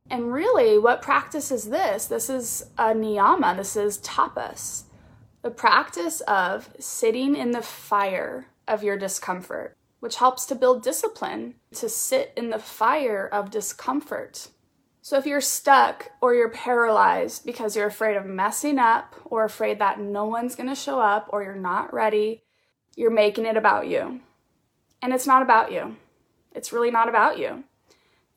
And 0.10 0.34
really, 0.34 0.78
what 0.78 1.02
practice 1.02 1.52
is 1.52 1.70
this? 1.70 2.06
This 2.06 2.30
is 2.30 2.66
a 2.78 2.94
niyama, 2.94 3.56
this 3.56 3.78
is 3.78 4.00
tapas, 4.00 4.84
the 5.42 5.52
practice 5.52 6.20
of 6.28 6.70
sitting 6.78 7.34
in 7.38 7.52
the 7.52 7.62
fire 7.62 8.48
of 8.68 8.84
your 8.84 8.98
discomfort, 8.98 9.78
which 10.02 10.18
helps 10.18 10.46
to 10.48 10.54
build 10.54 10.84
discipline 10.84 11.56
to 11.76 11.88
sit 11.88 12.34
in 12.36 12.50
the 12.50 12.60
fire 12.60 13.26
of 13.32 13.52
discomfort. 13.52 14.50
So, 15.02 15.18
if 15.18 15.26
you're 15.26 15.40
stuck 15.40 16.12
or 16.20 16.36
you're 16.36 16.50
paralyzed 16.50 17.46
because 17.46 17.78
you're 17.78 17.88
afraid 17.88 18.18
of 18.18 18.26
messing 18.26 18.80
up 18.80 19.16
or 19.24 19.46
afraid 19.46 19.80
that 19.80 20.00
no 20.00 20.26
one's 20.26 20.56
gonna 20.56 20.76
show 20.76 21.00
up 21.00 21.30
or 21.30 21.42
you're 21.42 21.56
not 21.56 21.94
ready, 21.94 22.42
you're 22.96 23.12
making 23.12 23.46
it 23.46 23.58
about 23.58 23.88
you. 23.88 24.22
And 25.02 25.14
it's 25.14 25.28
not 25.28 25.42
about 25.42 25.72
you. 25.72 25.98
It's 26.54 26.72
really 26.72 26.92
not 26.92 27.10
about 27.10 27.38
you. 27.38 27.64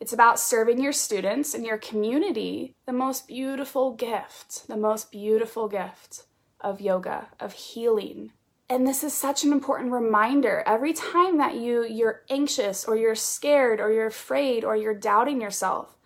It's 0.01 0.13
about 0.13 0.39
serving 0.39 0.81
your 0.81 0.93
students 0.93 1.55
and 1.55 1.65
your 1.67 1.79
community 1.79 2.75
the 2.87 2.93
most 2.93 3.27
beautiful 3.27 3.93
gift, 3.93 4.69
the 4.69 4.77
most 4.77 5.11
beautiful 5.11 5.69
gift 5.69 6.25
of 6.61 6.81
yoga, 6.81 7.29
of 7.41 7.53
healing. 7.53 8.33
And 8.71 8.87
this 8.87 9.03
is 9.03 9.15
such 9.15 9.45
an 9.45 9.53
important 9.53 9.93
reminder. 9.93 10.63
Every 10.67 10.93
time 10.93 11.39
that 11.39 11.57
you 11.57 11.85
you're 11.85 12.23
anxious 12.29 12.85
or 12.85 12.97
you're 12.97 13.15
scared 13.15 13.81
or 13.81 13.91
you're 13.91 14.07
afraid 14.07 14.63
or 14.65 14.77
you're 14.77 14.95
doubting 14.95 15.41
yourself, 15.41 15.97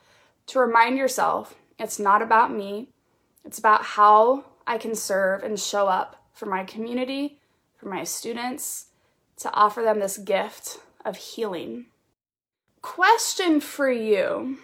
to 0.47 0.59
remind 0.59 0.97
yourself, 0.97 1.55
it's 1.79 1.99
not 1.99 2.23
about 2.23 2.53
me. 2.53 2.88
It's 3.45 3.59
about 3.59 3.85
how 3.85 4.45
I 4.67 4.79
can 4.79 4.95
serve 4.95 5.43
and 5.43 5.59
show 5.59 5.88
up 5.88 6.25
for 6.33 6.47
my 6.47 6.65
community, 6.65 7.41
for 7.83 7.88
my 7.88 8.05
students, 8.05 8.87
to 9.38 9.53
offer 9.53 9.83
them 9.83 9.99
this 9.99 10.18
gift 10.18 10.79
of 11.05 11.16
healing. 11.16 11.87
Question 12.81 13.61
for 13.61 13.90
you. 13.90 14.59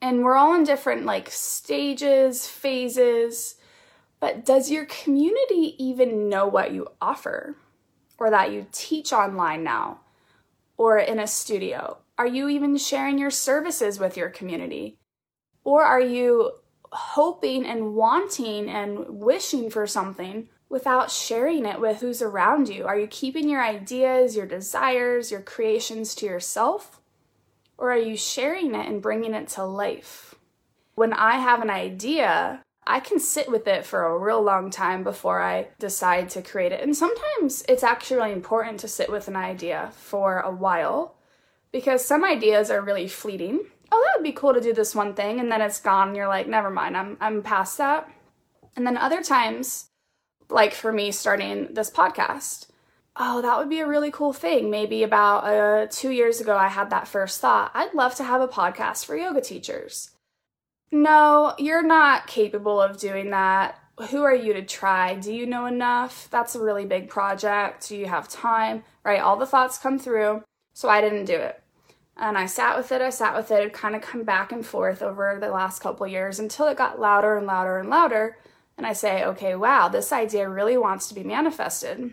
And 0.00 0.24
we're 0.24 0.36
all 0.36 0.54
in 0.54 0.64
different 0.64 1.04
like 1.04 1.30
stages 1.30 2.46
phases 2.46 3.56
but 4.24 4.42
does 4.46 4.70
your 4.70 4.86
community 4.86 5.74
even 5.78 6.30
know 6.30 6.46
what 6.46 6.72
you 6.72 6.88
offer 6.98 7.56
or 8.16 8.30
that 8.30 8.52
you 8.52 8.66
teach 8.72 9.12
online 9.12 9.62
now 9.62 10.00
or 10.78 10.96
in 10.96 11.18
a 11.18 11.26
studio? 11.26 11.98
Are 12.16 12.26
you 12.26 12.48
even 12.48 12.78
sharing 12.78 13.18
your 13.18 13.30
services 13.30 13.98
with 13.98 14.16
your 14.16 14.30
community? 14.30 14.96
Or 15.62 15.82
are 15.82 16.00
you 16.00 16.52
hoping 16.90 17.66
and 17.66 17.94
wanting 17.94 18.70
and 18.70 19.20
wishing 19.20 19.68
for 19.68 19.86
something 19.86 20.48
without 20.68 21.10
sharing 21.10 21.64
it 21.64 21.80
with 21.80 22.00
who's 22.00 22.22
around 22.22 22.68
you? 22.68 22.86
Are 22.86 22.98
you 22.98 23.06
keeping 23.06 23.48
your 23.48 23.62
ideas, 23.62 24.36
your 24.36 24.46
desires, 24.46 25.30
your 25.30 25.40
creations 25.40 26.14
to 26.16 26.26
yourself? 26.26 27.00
Or 27.78 27.92
are 27.92 27.98
you 27.98 28.16
sharing 28.16 28.74
it 28.74 28.88
and 28.88 29.02
bringing 29.02 29.34
it 29.34 29.48
to 29.48 29.64
life? 29.64 30.34
When 30.94 31.12
I 31.12 31.38
have 31.38 31.60
an 31.60 31.70
idea, 31.70 32.62
I 32.86 33.00
can 33.00 33.18
sit 33.18 33.50
with 33.50 33.66
it 33.66 33.86
for 33.86 34.04
a 34.04 34.18
real 34.18 34.42
long 34.42 34.70
time 34.70 35.02
before 35.04 35.40
I 35.40 35.68
decide 35.78 36.28
to 36.30 36.42
create 36.42 36.72
it. 36.72 36.82
And 36.82 36.96
sometimes 36.96 37.64
it's 37.68 37.82
actually 37.82 38.18
really 38.18 38.32
important 38.32 38.80
to 38.80 38.88
sit 38.88 39.10
with 39.10 39.26
an 39.26 39.36
idea 39.36 39.90
for 39.94 40.40
a 40.40 40.50
while 40.50 41.16
because 41.72 42.04
some 42.04 42.24
ideas 42.24 42.70
are 42.70 42.80
really 42.80 43.08
fleeting. 43.08 43.60
Oh, 43.90 44.04
that 44.04 44.18
would 44.18 44.24
be 44.24 44.32
cool 44.32 44.54
to 44.54 44.60
do 44.60 44.72
this 44.72 44.94
one 44.94 45.14
thing, 45.14 45.40
and 45.40 45.50
then 45.50 45.60
it's 45.60 45.80
gone, 45.80 46.08
and 46.08 46.16
you're 46.16 46.28
like, 46.28 46.48
never 46.48 46.70
mind, 46.70 46.96
I'm, 46.96 47.16
I'm 47.20 47.42
past 47.42 47.78
that. 47.78 48.10
And 48.76 48.86
then 48.86 48.96
other 48.96 49.22
times, 49.22 49.88
like 50.48 50.74
for 50.74 50.92
me 50.92 51.10
starting 51.12 51.74
this 51.74 51.90
podcast, 51.90 52.66
oh, 53.16 53.42
that 53.42 53.58
would 53.58 53.68
be 53.68 53.80
a 53.80 53.86
really 53.86 54.10
cool 54.10 54.32
thing. 54.32 54.70
Maybe 54.70 55.02
about 55.02 55.44
uh, 55.44 55.86
two 55.90 56.10
years 56.10 56.40
ago, 56.40 56.56
I 56.56 56.68
had 56.68 56.90
that 56.90 57.08
first 57.08 57.40
thought. 57.40 57.70
I'd 57.74 57.94
love 57.94 58.14
to 58.16 58.24
have 58.24 58.40
a 58.40 58.48
podcast 58.48 59.04
for 59.04 59.16
yoga 59.16 59.40
teachers. 59.40 60.10
No, 60.90 61.54
you're 61.58 61.82
not 61.82 62.26
capable 62.26 62.80
of 62.80 62.98
doing 62.98 63.30
that. 63.30 63.78
Who 64.10 64.22
are 64.22 64.34
you 64.34 64.52
to 64.54 64.62
try? 64.62 65.14
Do 65.14 65.32
you 65.32 65.46
know 65.46 65.66
enough? 65.66 66.28
That's 66.30 66.54
a 66.54 66.62
really 66.62 66.84
big 66.84 67.08
project. 67.08 67.88
Do 67.88 67.96
you 67.96 68.06
have 68.06 68.28
time? 68.28 68.84
Right? 69.04 69.20
All 69.20 69.36
the 69.36 69.46
thoughts 69.46 69.78
come 69.78 69.98
through. 69.98 70.42
So 70.72 70.88
I 70.88 71.00
didn't 71.00 71.26
do 71.26 71.34
it. 71.34 71.60
And 72.16 72.38
I 72.38 72.46
sat 72.46 72.76
with 72.76 72.92
it, 72.92 73.00
I 73.00 73.10
sat 73.10 73.34
with 73.34 73.50
it, 73.50 73.64
it 73.64 73.72
kind 73.72 73.96
of 73.96 74.02
come 74.02 74.22
back 74.22 74.52
and 74.52 74.64
forth 74.64 75.02
over 75.02 75.36
the 75.40 75.48
last 75.48 75.80
couple 75.80 76.06
years 76.06 76.38
until 76.38 76.68
it 76.68 76.76
got 76.76 77.00
louder 77.00 77.36
and 77.36 77.46
louder 77.46 77.78
and 77.78 77.90
louder. 77.90 78.36
And 78.76 78.86
I 78.86 78.92
say, 78.92 79.24
okay, 79.24 79.54
wow, 79.54 79.88
this 79.88 80.12
idea 80.12 80.48
really 80.48 80.76
wants 80.76 81.08
to 81.08 81.14
be 81.14 81.22
manifested. 81.22 82.12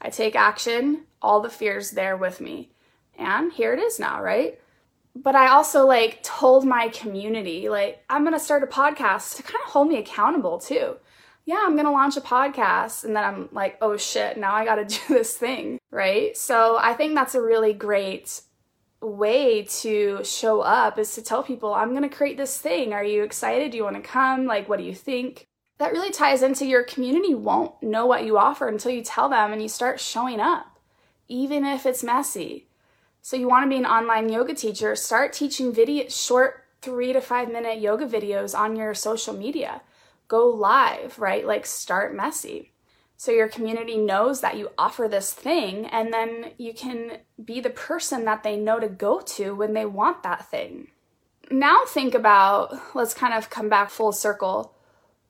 I 0.00 0.10
take 0.10 0.34
action, 0.34 1.04
all 1.22 1.40
the 1.40 1.48
fears 1.48 1.92
there 1.92 2.16
with 2.16 2.40
me. 2.40 2.70
And 3.16 3.52
here 3.52 3.72
it 3.72 3.78
is 3.78 3.98
now, 3.98 4.20
right? 4.20 4.60
But 5.14 5.36
I 5.36 5.48
also 5.48 5.86
like 5.86 6.22
told 6.22 6.66
my 6.66 6.88
community, 6.88 7.68
like, 7.68 8.04
I'm 8.10 8.24
gonna 8.24 8.40
start 8.40 8.64
a 8.64 8.66
podcast 8.66 9.36
to 9.36 9.42
kind 9.42 9.62
of 9.64 9.70
hold 9.70 9.88
me 9.88 9.98
accountable 9.98 10.58
too. 10.58 10.96
Yeah, 11.44 11.62
I'm 11.62 11.76
gonna 11.76 11.92
launch 11.92 12.16
a 12.16 12.20
podcast. 12.20 13.04
And 13.04 13.14
then 13.14 13.22
I'm 13.22 13.48
like, 13.52 13.78
oh 13.80 13.96
shit, 13.96 14.36
now 14.36 14.52
I 14.54 14.64
gotta 14.64 14.84
do 14.86 14.98
this 15.08 15.36
thing, 15.36 15.78
right? 15.92 16.36
So 16.36 16.76
I 16.80 16.94
think 16.94 17.14
that's 17.14 17.36
a 17.36 17.42
really 17.42 17.72
great 17.72 18.42
way 19.04 19.62
to 19.62 20.22
show 20.24 20.60
up 20.60 20.98
is 20.98 21.14
to 21.14 21.22
tell 21.22 21.42
people, 21.42 21.74
I'm 21.74 21.90
going 21.90 22.08
to 22.08 22.14
create 22.14 22.36
this 22.36 22.58
thing. 22.58 22.92
Are 22.92 23.04
you 23.04 23.22
excited? 23.22 23.70
Do 23.70 23.76
you 23.76 23.84
want 23.84 23.96
to 23.96 24.02
come? 24.02 24.46
Like, 24.46 24.68
what 24.68 24.78
do 24.78 24.84
you 24.84 24.94
think? 24.94 25.46
That 25.78 25.92
really 25.92 26.10
ties 26.10 26.42
into 26.42 26.66
your 26.66 26.84
community 26.84 27.34
won't 27.34 27.82
know 27.82 28.06
what 28.06 28.24
you 28.24 28.38
offer 28.38 28.68
until 28.68 28.92
you 28.92 29.02
tell 29.02 29.28
them 29.28 29.52
and 29.52 29.60
you 29.60 29.68
start 29.68 30.00
showing 30.00 30.40
up, 30.40 30.78
even 31.28 31.64
if 31.64 31.84
it's 31.84 32.04
messy. 32.04 32.68
So, 33.22 33.36
you 33.36 33.48
want 33.48 33.64
to 33.64 33.70
be 33.70 33.78
an 33.78 33.86
online 33.86 34.28
yoga 34.28 34.54
teacher, 34.54 34.94
start 34.94 35.32
teaching 35.32 35.72
video, 35.72 36.08
short 36.08 36.64
three 36.82 37.12
to 37.12 37.20
five 37.20 37.50
minute 37.50 37.80
yoga 37.80 38.06
videos 38.06 38.56
on 38.56 38.76
your 38.76 38.94
social 38.94 39.34
media. 39.34 39.80
Go 40.28 40.48
live, 40.48 41.18
right? 41.18 41.46
Like, 41.46 41.64
start 41.66 42.14
messy 42.14 42.74
so 43.16 43.32
your 43.32 43.48
community 43.48 43.96
knows 43.96 44.40
that 44.40 44.56
you 44.56 44.70
offer 44.76 45.08
this 45.08 45.32
thing 45.32 45.86
and 45.86 46.12
then 46.12 46.52
you 46.58 46.74
can 46.74 47.18
be 47.42 47.60
the 47.60 47.70
person 47.70 48.24
that 48.24 48.42
they 48.42 48.56
know 48.56 48.80
to 48.80 48.88
go 48.88 49.20
to 49.20 49.54
when 49.54 49.72
they 49.72 49.86
want 49.86 50.22
that 50.22 50.48
thing 50.50 50.88
now 51.50 51.84
think 51.86 52.14
about 52.14 52.94
let's 52.94 53.14
kind 53.14 53.34
of 53.34 53.50
come 53.50 53.68
back 53.68 53.90
full 53.90 54.12
circle 54.12 54.73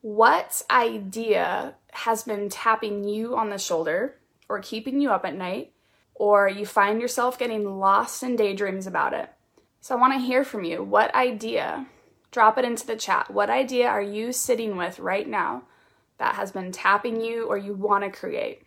what 0.05 0.63
idea 0.71 1.75
has 1.93 2.23
been 2.23 2.49
tapping 2.49 3.05
you 3.05 3.37
on 3.37 3.49
the 3.49 3.59
shoulder 3.59 4.17
or 4.49 4.59
keeping 4.59 5.01
you 5.01 5.11
up 5.11 5.25
at 5.25 5.35
night 5.35 5.73
or 6.15 6.49
you 6.49 6.67
find 6.67 7.01
yourself 7.01 7.39
getting 7.39 7.79
lost 7.79 8.23
in 8.23 8.37
daydreams 8.37 8.87
about 8.87 9.15
it 9.15 9.31
so 9.81 9.95
i 9.95 10.01
want 10.01 10.13
to 10.13 10.19
hear 10.19 10.45
from 10.45 10.63
you 10.63 10.83
what 10.83 11.15
idea 11.15 11.87
drop 12.31 12.59
it 12.59 12.65
into 12.65 12.87
the 12.87 12.97
chat 12.97 13.31
what 13.31 13.49
idea 13.49 13.89
are 13.89 14.03
you 14.03 14.33
sitting 14.33 14.77
with 14.77 14.99
right 14.99 15.29
now 15.29 15.63
that 16.19 16.37
has 16.37 16.53
been 16.53 16.73
tapping 16.73 17.21
you 17.21 17.47
or 17.47 17.59
you 17.59 17.75
want 17.75 18.05
to 18.05 18.11
create. 18.11 18.63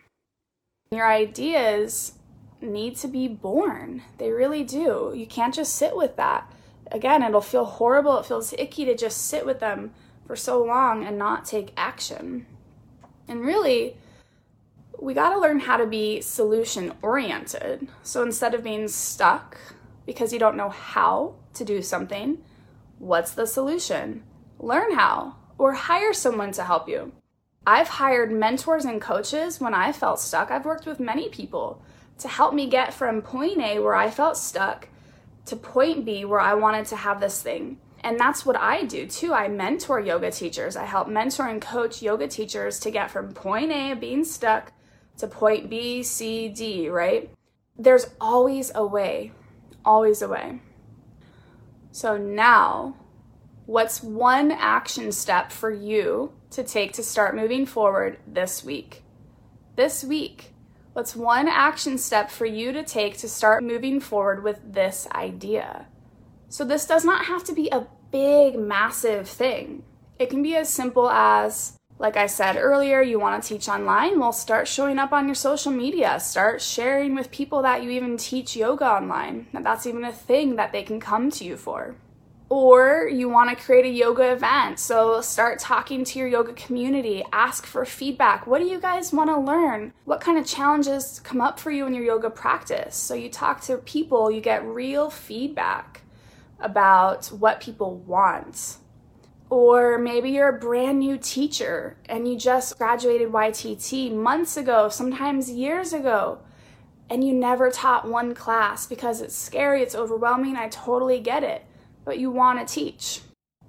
Your 0.91 1.08
ideas 1.08 2.13
need 2.62 2.95
to 2.97 3.08
be 3.08 3.28
born. 3.28 4.04
They 4.17 4.32
really 4.32 4.63
do. 4.63 5.13
You 5.15 5.28
can't 5.28 5.54
just 5.54 5.76
sit 5.76 5.95
with 5.95 6.15
that. 6.17 6.52
Again, 6.91 7.23
it'll 7.23 7.41
feel 7.41 7.65
horrible. 7.65 8.17
It 8.19 8.26
feels 8.26 8.54
icky 8.54 8.86
to 8.86 8.95
just 8.95 9.26
sit 9.26 9.45
with 9.45 9.60
them 9.60 9.91
for 10.28 10.36
so 10.36 10.63
long 10.63 11.04
and 11.06 11.18
not 11.18 11.46
take 11.46 11.74
action. 11.78 12.46
And 13.28 13.42
really, 13.42 13.98
we 15.00 15.13
got 15.13 15.30
to 15.30 15.40
learn 15.40 15.60
how 15.60 15.78
to 15.78 15.88
be 15.88 16.22
solution 16.22 16.94
oriented. 17.02 17.88
So 18.04 18.22
instead 18.22 18.54
of 18.54 18.63
being 18.63 18.88
stuck 18.88 19.58
because 20.06 20.34
you 20.34 20.40
don't 20.40 20.58
know 20.58 20.70
how 20.70 21.36
to 21.54 21.66
do 21.66 21.82
something, 21.82 22.40
what's 23.00 23.32
the 23.32 23.48
solution? 23.48 24.24
Learn 24.60 24.94
how 24.94 25.36
or 25.58 25.74
hire 25.74 26.13
someone 26.13 26.52
to 26.52 26.63
help 26.63 26.88
you. 26.88 27.13
I've 27.66 27.88
hired 27.88 28.32
mentors 28.32 28.86
and 28.86 29.02
coaches 29.02 29.60
when 29.60 29.74
I 29.74 29.92
felt 29.92 30.20
stuck. 30.20 30.52
I've 30.52 30.66
worked 30.66 30.86
with 30.86 31.00
many 31.00 31.30
people 31.30 31.82
to 32.20 32.28
help 32.28 32.54
me 32.54 32.68
get 32.68 32.94
from 32.94 33.22
point 33.22 33.60
A, 33.60 33.80
where 33.80 33.94
I 33.94 34.10
felt 34.10 34.38
stuck, 34.38 34.88
to 35.46 35.56
point 35.56 36.06
B, 36.06 36.26
where 36.26 36.40
I 36.40 36.54
wanted 36.54 36.86
to 36.88 36.96
have 36.96 37.20
this 37.20 37.42
thing. 37.42 37.80
And 38.08 38.17
that's 38.17 38.46
what 38.46 38.56
I 38.56 38.86
do 38.86 39.06
too. 39.06 39.34
I 39.34 39.50
mentor 39.50 40.00
yoga 40.00 40.32
teachers. 40.32 40.78
I 40.78 40.86
help 40.86 41.10
mentor 41.10 41.46
and 41.46 41.62
coach 41.62 42.02
yoga 42.02 42.30
teachers 42.30 42.80
to 42.80 42.89
get 42.89 43.12
from 43.12 43.34
point 43.34 43.70
A, 43.74 43.96
being 43.96 44.24
stuck, 44.24 44.72
to 45.17 45.28
point 45.28 45.70
B, 45.70 46.04
C, 46.04 46.48
D, 46.48 46.88
right? 46.88 47.30
There's 47.78 48.08
always 48.22 48.72
a 48.74 48.86
way, 48.86 49.34
always 49.84 50.22
a 50.22 50.30
way. 50.30 50.62
So 51.91 52.15
now, 52.15 52.96
what's 53.65 54.02
one 54.02 54.52
action 54.52 55.12
step 55.12 55.52
for 55.52 55.70
you 55.70 56.32
to 56.52 56.63
take 56.63 56.93
to 56.93 57.04
start 57.04 57.36
moving 57.36 57.65
forward 57.65 58.20
this 58.26 58.63
week. 58.63 59.04
This 59.76 60.02
week, 60.02 60.54
what's 60.93 61.13
one 61.13 61.50
action 61.50 61.98
step 61.98 62.32
for 62.32 62.46
you 62.46 62.72
to 62.72 62.84
take 62.84 63.17
to 63.17 63.28
start 63.28 63.65
moving 63.65 64.00
forward 64.00 64.46
with 64.46 64.62
this 64.63 65.10
idea? 65.12 65.88
So, 66.48 66.63
this 66.63 66.86
does 66.86 67.04
not 67.04 67.26
have 67.26 67.43
to 67.43 67.54
be 67.54 67.67
a 67.70 67.86
big, 68.12 68.58
massive 68.58 69.28
thing. 69.28 69.84
It 70.20 70.30
can 70.30 70.41
be 70.41 70.56
as 70.56 70.70
simple 70.70 71.10
as, 71.10 71.78
like 72.00 72.17
I 72.17 72.28
said 72.28 72.58
earlier, 72.58 73.02
you 73.02 73.20
want 73.20 73.41
to 73.41 73.48
teach 73.48 73.70
online? 73.70 74.20
Well, 74.20 74.32
start 74.32 74.67
showing 74.67 75.00
up 75.00 75.12
on 75.12 75.28
your 75.28 75.36
social 75.36 75.72
media. 75.72 76.20
Start 76.20 76.62
sharing 76.62 77.15
with 77.15 77.32
people 77.32 77.62
that 77.62 77.84
you 77.84 77.91
even 77.91 78.17
teach 78.17 78.56
yoga 78.56 78.86
online, 78.86 79.48
that 79.54 79.63
that's 79.63 79.86
even 79.86 80.04
a 80.04 80.12
thing 80.12 80.56
that 80.56 80.72
they 80.72 80.84
can 80.84 81.00
come 81.00 81.30
to 81.32 81.43
you 81.43 81.58
for 81.58 81.96
or 82.50 83.10
you 83.12 83.28
want 83.28 83.50
to 83.50 83.63
create 83.63 83.86
a 83.86 83.89
yoga 83.89 84.32
event. 84.32 84.80
So 84.80 85.22
start 85.22 85.60
talking 85.60 86.04
to 86.06 86.20
your 86.20 86.28
yoga 86.28 86.54
community, 86.54 87.24
ask 87.34 87.65
for 87.65 87.86
feedback. 87.86 88.48
What 88.48 88.60
do 88.60 88.65
you 88.65 88.80
guys 88.80 89.12
want 89.12 89.30
to 89.30 89.38
learn? 89.38 89.93
What 90.06 90.22
kind 90.22 90.38
of 90.38 90.46
challenges 90.46 91.20
come 91.24 91.41
up 91.41 91.60
for 91.60 91.72
you 91.72 91.86
in 91.86 91.93
your 91.93 92.04
yoga 92.04 92.30
practice? 92.30 92.96
So 92.96 93.13
you 93.13 93.30
talk 93.30 93.62
to 93.62 93.78
people, 93.78 94.32
you 94.32 94.41
get 94.41 94.65
real 94.65 95.10
feedback 95.10 96.02
about 96.60 97.28
what 97.28 97.62
people 97.62 97.98
want. 97.98 98.78
Or 99.50 99.98
maybe 99.98 100.32
you're 100.32 100.56
a 100.56 100.60
brand 100.60 101.00
new 101.00 101.17
teacher 101.17 101.98
and 102.08 102.28
you 102.28 102.38
just 102.38 102.78
graduated 102.78 103.32
YTT 103.32 104.13
months 104.13 104.58
ago, 104.58 104.89
sometimes 104.89 105.50
years 105.50 105.93
ago, 105.93 106.39
and 107.10 107.24
you 107.24 107.34
never 107.34 107.72
taught 107.72 108.08
one 108.08 108.36
class 108.36 108.86
because 108.86 109.22
it's 109.22 109.36
scary, 109.36 109.82
it's 109.82 109.96
overwhelming. 109.96 110.58
I 110.58 110.67
totally 110.67 111.20
get 111.20 111.43
it 111.43 111.63
but 112.08 112.17
you 112.17 112.32
want 112.32 112.65
to 112.65 112.74
teach. 112.74 113.20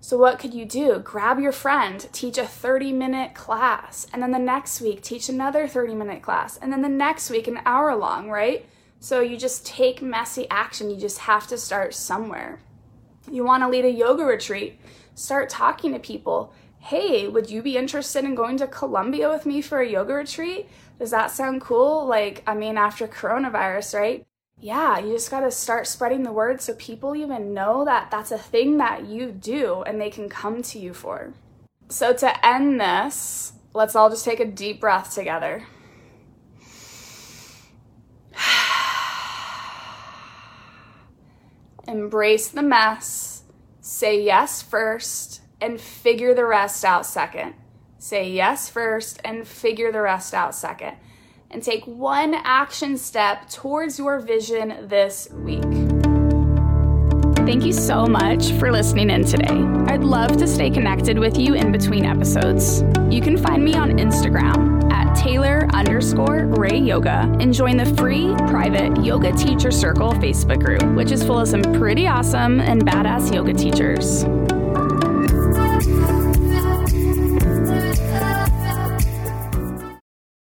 So, 0.00 0.16
what 0.16 0.38
could 0.38 0.54
you 0.54 0.64
do? 0.64 1.00
Grab 1.00 1.40
your 1.40 1.50
friend, 1.50 2.08
teach 2.12 2.38
a 2.38 2.46
30 2.46 2.92
minute 2.92 3.34
class, 3.34 4.06
and 4.12 4.22
then 4.22 4.30
the 4.30 4.38
next 4.38 4.80
week, 4.80 5.02
teach 5.02 5.28
another 5.28 5.66
30 5.66 5.96
minute 5.96 6.22
class, 6.22 6.56
and 6.56 6.72
then 6.72 6.80
the 6.80 6.88
next 6.88 7.30
week, 7.30 7.48
an 7.48 7.58
hour 7.66 7.96
long, 7.96 8.30
right? 8.30 8.64
So, 9.00 9.20
you 9.20 9.36
just 9.36 9.66
take 9.66 10.00
messy 10.00 10.46
action. 10.50 10.88
You 10.88 10.96
just 10.96 11.18
have 11.18 11.48
to 11.48 11.58
start 11.58 11.94
somewhere. 11.94 12.60
You 13.30 13.44
want 13.44 13.62
to 13.62 13.68
lead 13.68 13.84
a 13.84 13.90
yoga 13.90 14.24
retreat, 14.24 14.80
start 15.14 15.48
talking 15.48 15.92
to 15.92 15.98
people. 15.98 16.52
Hey, 16.78 17.28
would 17.28 17.50
you 17.50 17.62
be 17.62 17.76
interested 17.76 18.24
in 18.24 18.34
going 18.34 18.56
to 18.58 18.66
Colombia 18.66 19.28
with 19.28 19.46
me 19.46 19.60
for 19.60 19.80
a 19.80 19.88
yoga 19.88 20.14
retreat? 20.14 20.68
Does 20.98 21.10
that 21.10 21.30
sound 21.30 21.60
cool? 21.60 22.06
Like, 22.06 22.42
I 22.46 22.54
mean, 22.54 22.76
after 22.76 23.06
coronavirus, 23.06 23.98
right? 23.98 24.26
yeah, 24.60 24.98
you 24.98 25.12
just 25.12 25.30
got 25.30 25.40
to 25.40 25.50
start 25.50 25.86
spreading 25.86 26.24
the 26.24 26.32
word 26.32 26.60
so 26.60 26.74
people 26.74 27.14
even 27.14 27.54
know 27.54 27.84
that 27.84 28.10
that's 28.10 28.32
a 28.32 28.38
thing 28.38 28.78
that 28.78 29.06
you 29.06 29.30
do 29.30 29.82
and 29.82 30.00
they 30.00 30.10
can 30.10 30.28
come 30.28 30.62
to 30.62 30.78
you 30.78 30.92
for. 30.92 31.32
So, 31.88 32.12
to 32.12 32.46
end 32.46 32.80
this, 32.80 33.52
let's 33.72 33.94
all 33.94 34.10
just 34.10 34.24
take 34.24 34.40
a 34.40 34.44
deep 34.44 34.80
breath 34.80 35.14
together. 35.14 35.64
Embrace 41.88 42.48
the 42.48 42.62
mess, 42.62 43.44
say 43.80 44.22
yes 44.22 44.60
first, 44.60 45.40
and 45.58 45.80
figure 45.80 46.34
the 46.34 46.44
rest 46.44 46.84
out 46.84 47.06
second. 47.06 47.54
Say 47.98 48.30
yes 48.30 48.68
first 48.68 49.18
and 49.24 49.48
figure 49.48 49.90
the 49.90 50.02
rest 50.02 50.34
out 50.34 50.54
second 50.54 50.96
and 51.50 51.62
take 51.62 51.86
one 51.86 52.34
action 52.34 52.98
step 52.98 53.48
towards 53.48 53.98
your 53.98 54.20
vision 54.20 54.86
this 54.86 55.30
week. 55.30 55.64
Thank 57.46 57.64
you 57.64 57.72
so 57.72 58.04
much 58.04 58.52
for 58.52 58.70
listening 58.70 59.08
in 59.08 59.24
today. 59.24 59.64
I'd 59.90 60.04
love 60.04 60.36
to 60.36 60.46
stay 60.46 60.68
connected 60.68 61.18
with 61.18 61.38
you 61.38 61.54
in 61.54 61.72
between 61.72 62.04
episodes. 62.04 62.82
You 63.08 63.22
can 63.22 63.38
find 63.38 63.64
me 63.64 63.72
on 63.72 63.92
Instagram 63.92 64.92
at 64.92 65.16
Taylor 65.16 65.57
underscore 65.74 66.46
Ray 66.46 66.78
Yoga 66.78 67.30
and 67.40 67.52
join 67.52 67.76
the 67.76 67.86
free 67.96 68.34
private 68.48 69.04
Yoga 69.04 69.32
Teacher 69.32 69.70
Circle 69.70 70.12
Facebook 70.12 70.62
group, 70.62 70.84
which 70.96 71.10
is 71.10 71.22
full 71.22 71.38
of 71.38 71.48
some 71.48 71.62
pretty 71.62 72.06
awesome 72.06 72.60
and 72.60 72.84
badass 72.84 73.32
yoga 73.32 73.52
teachers. 73.52 74.24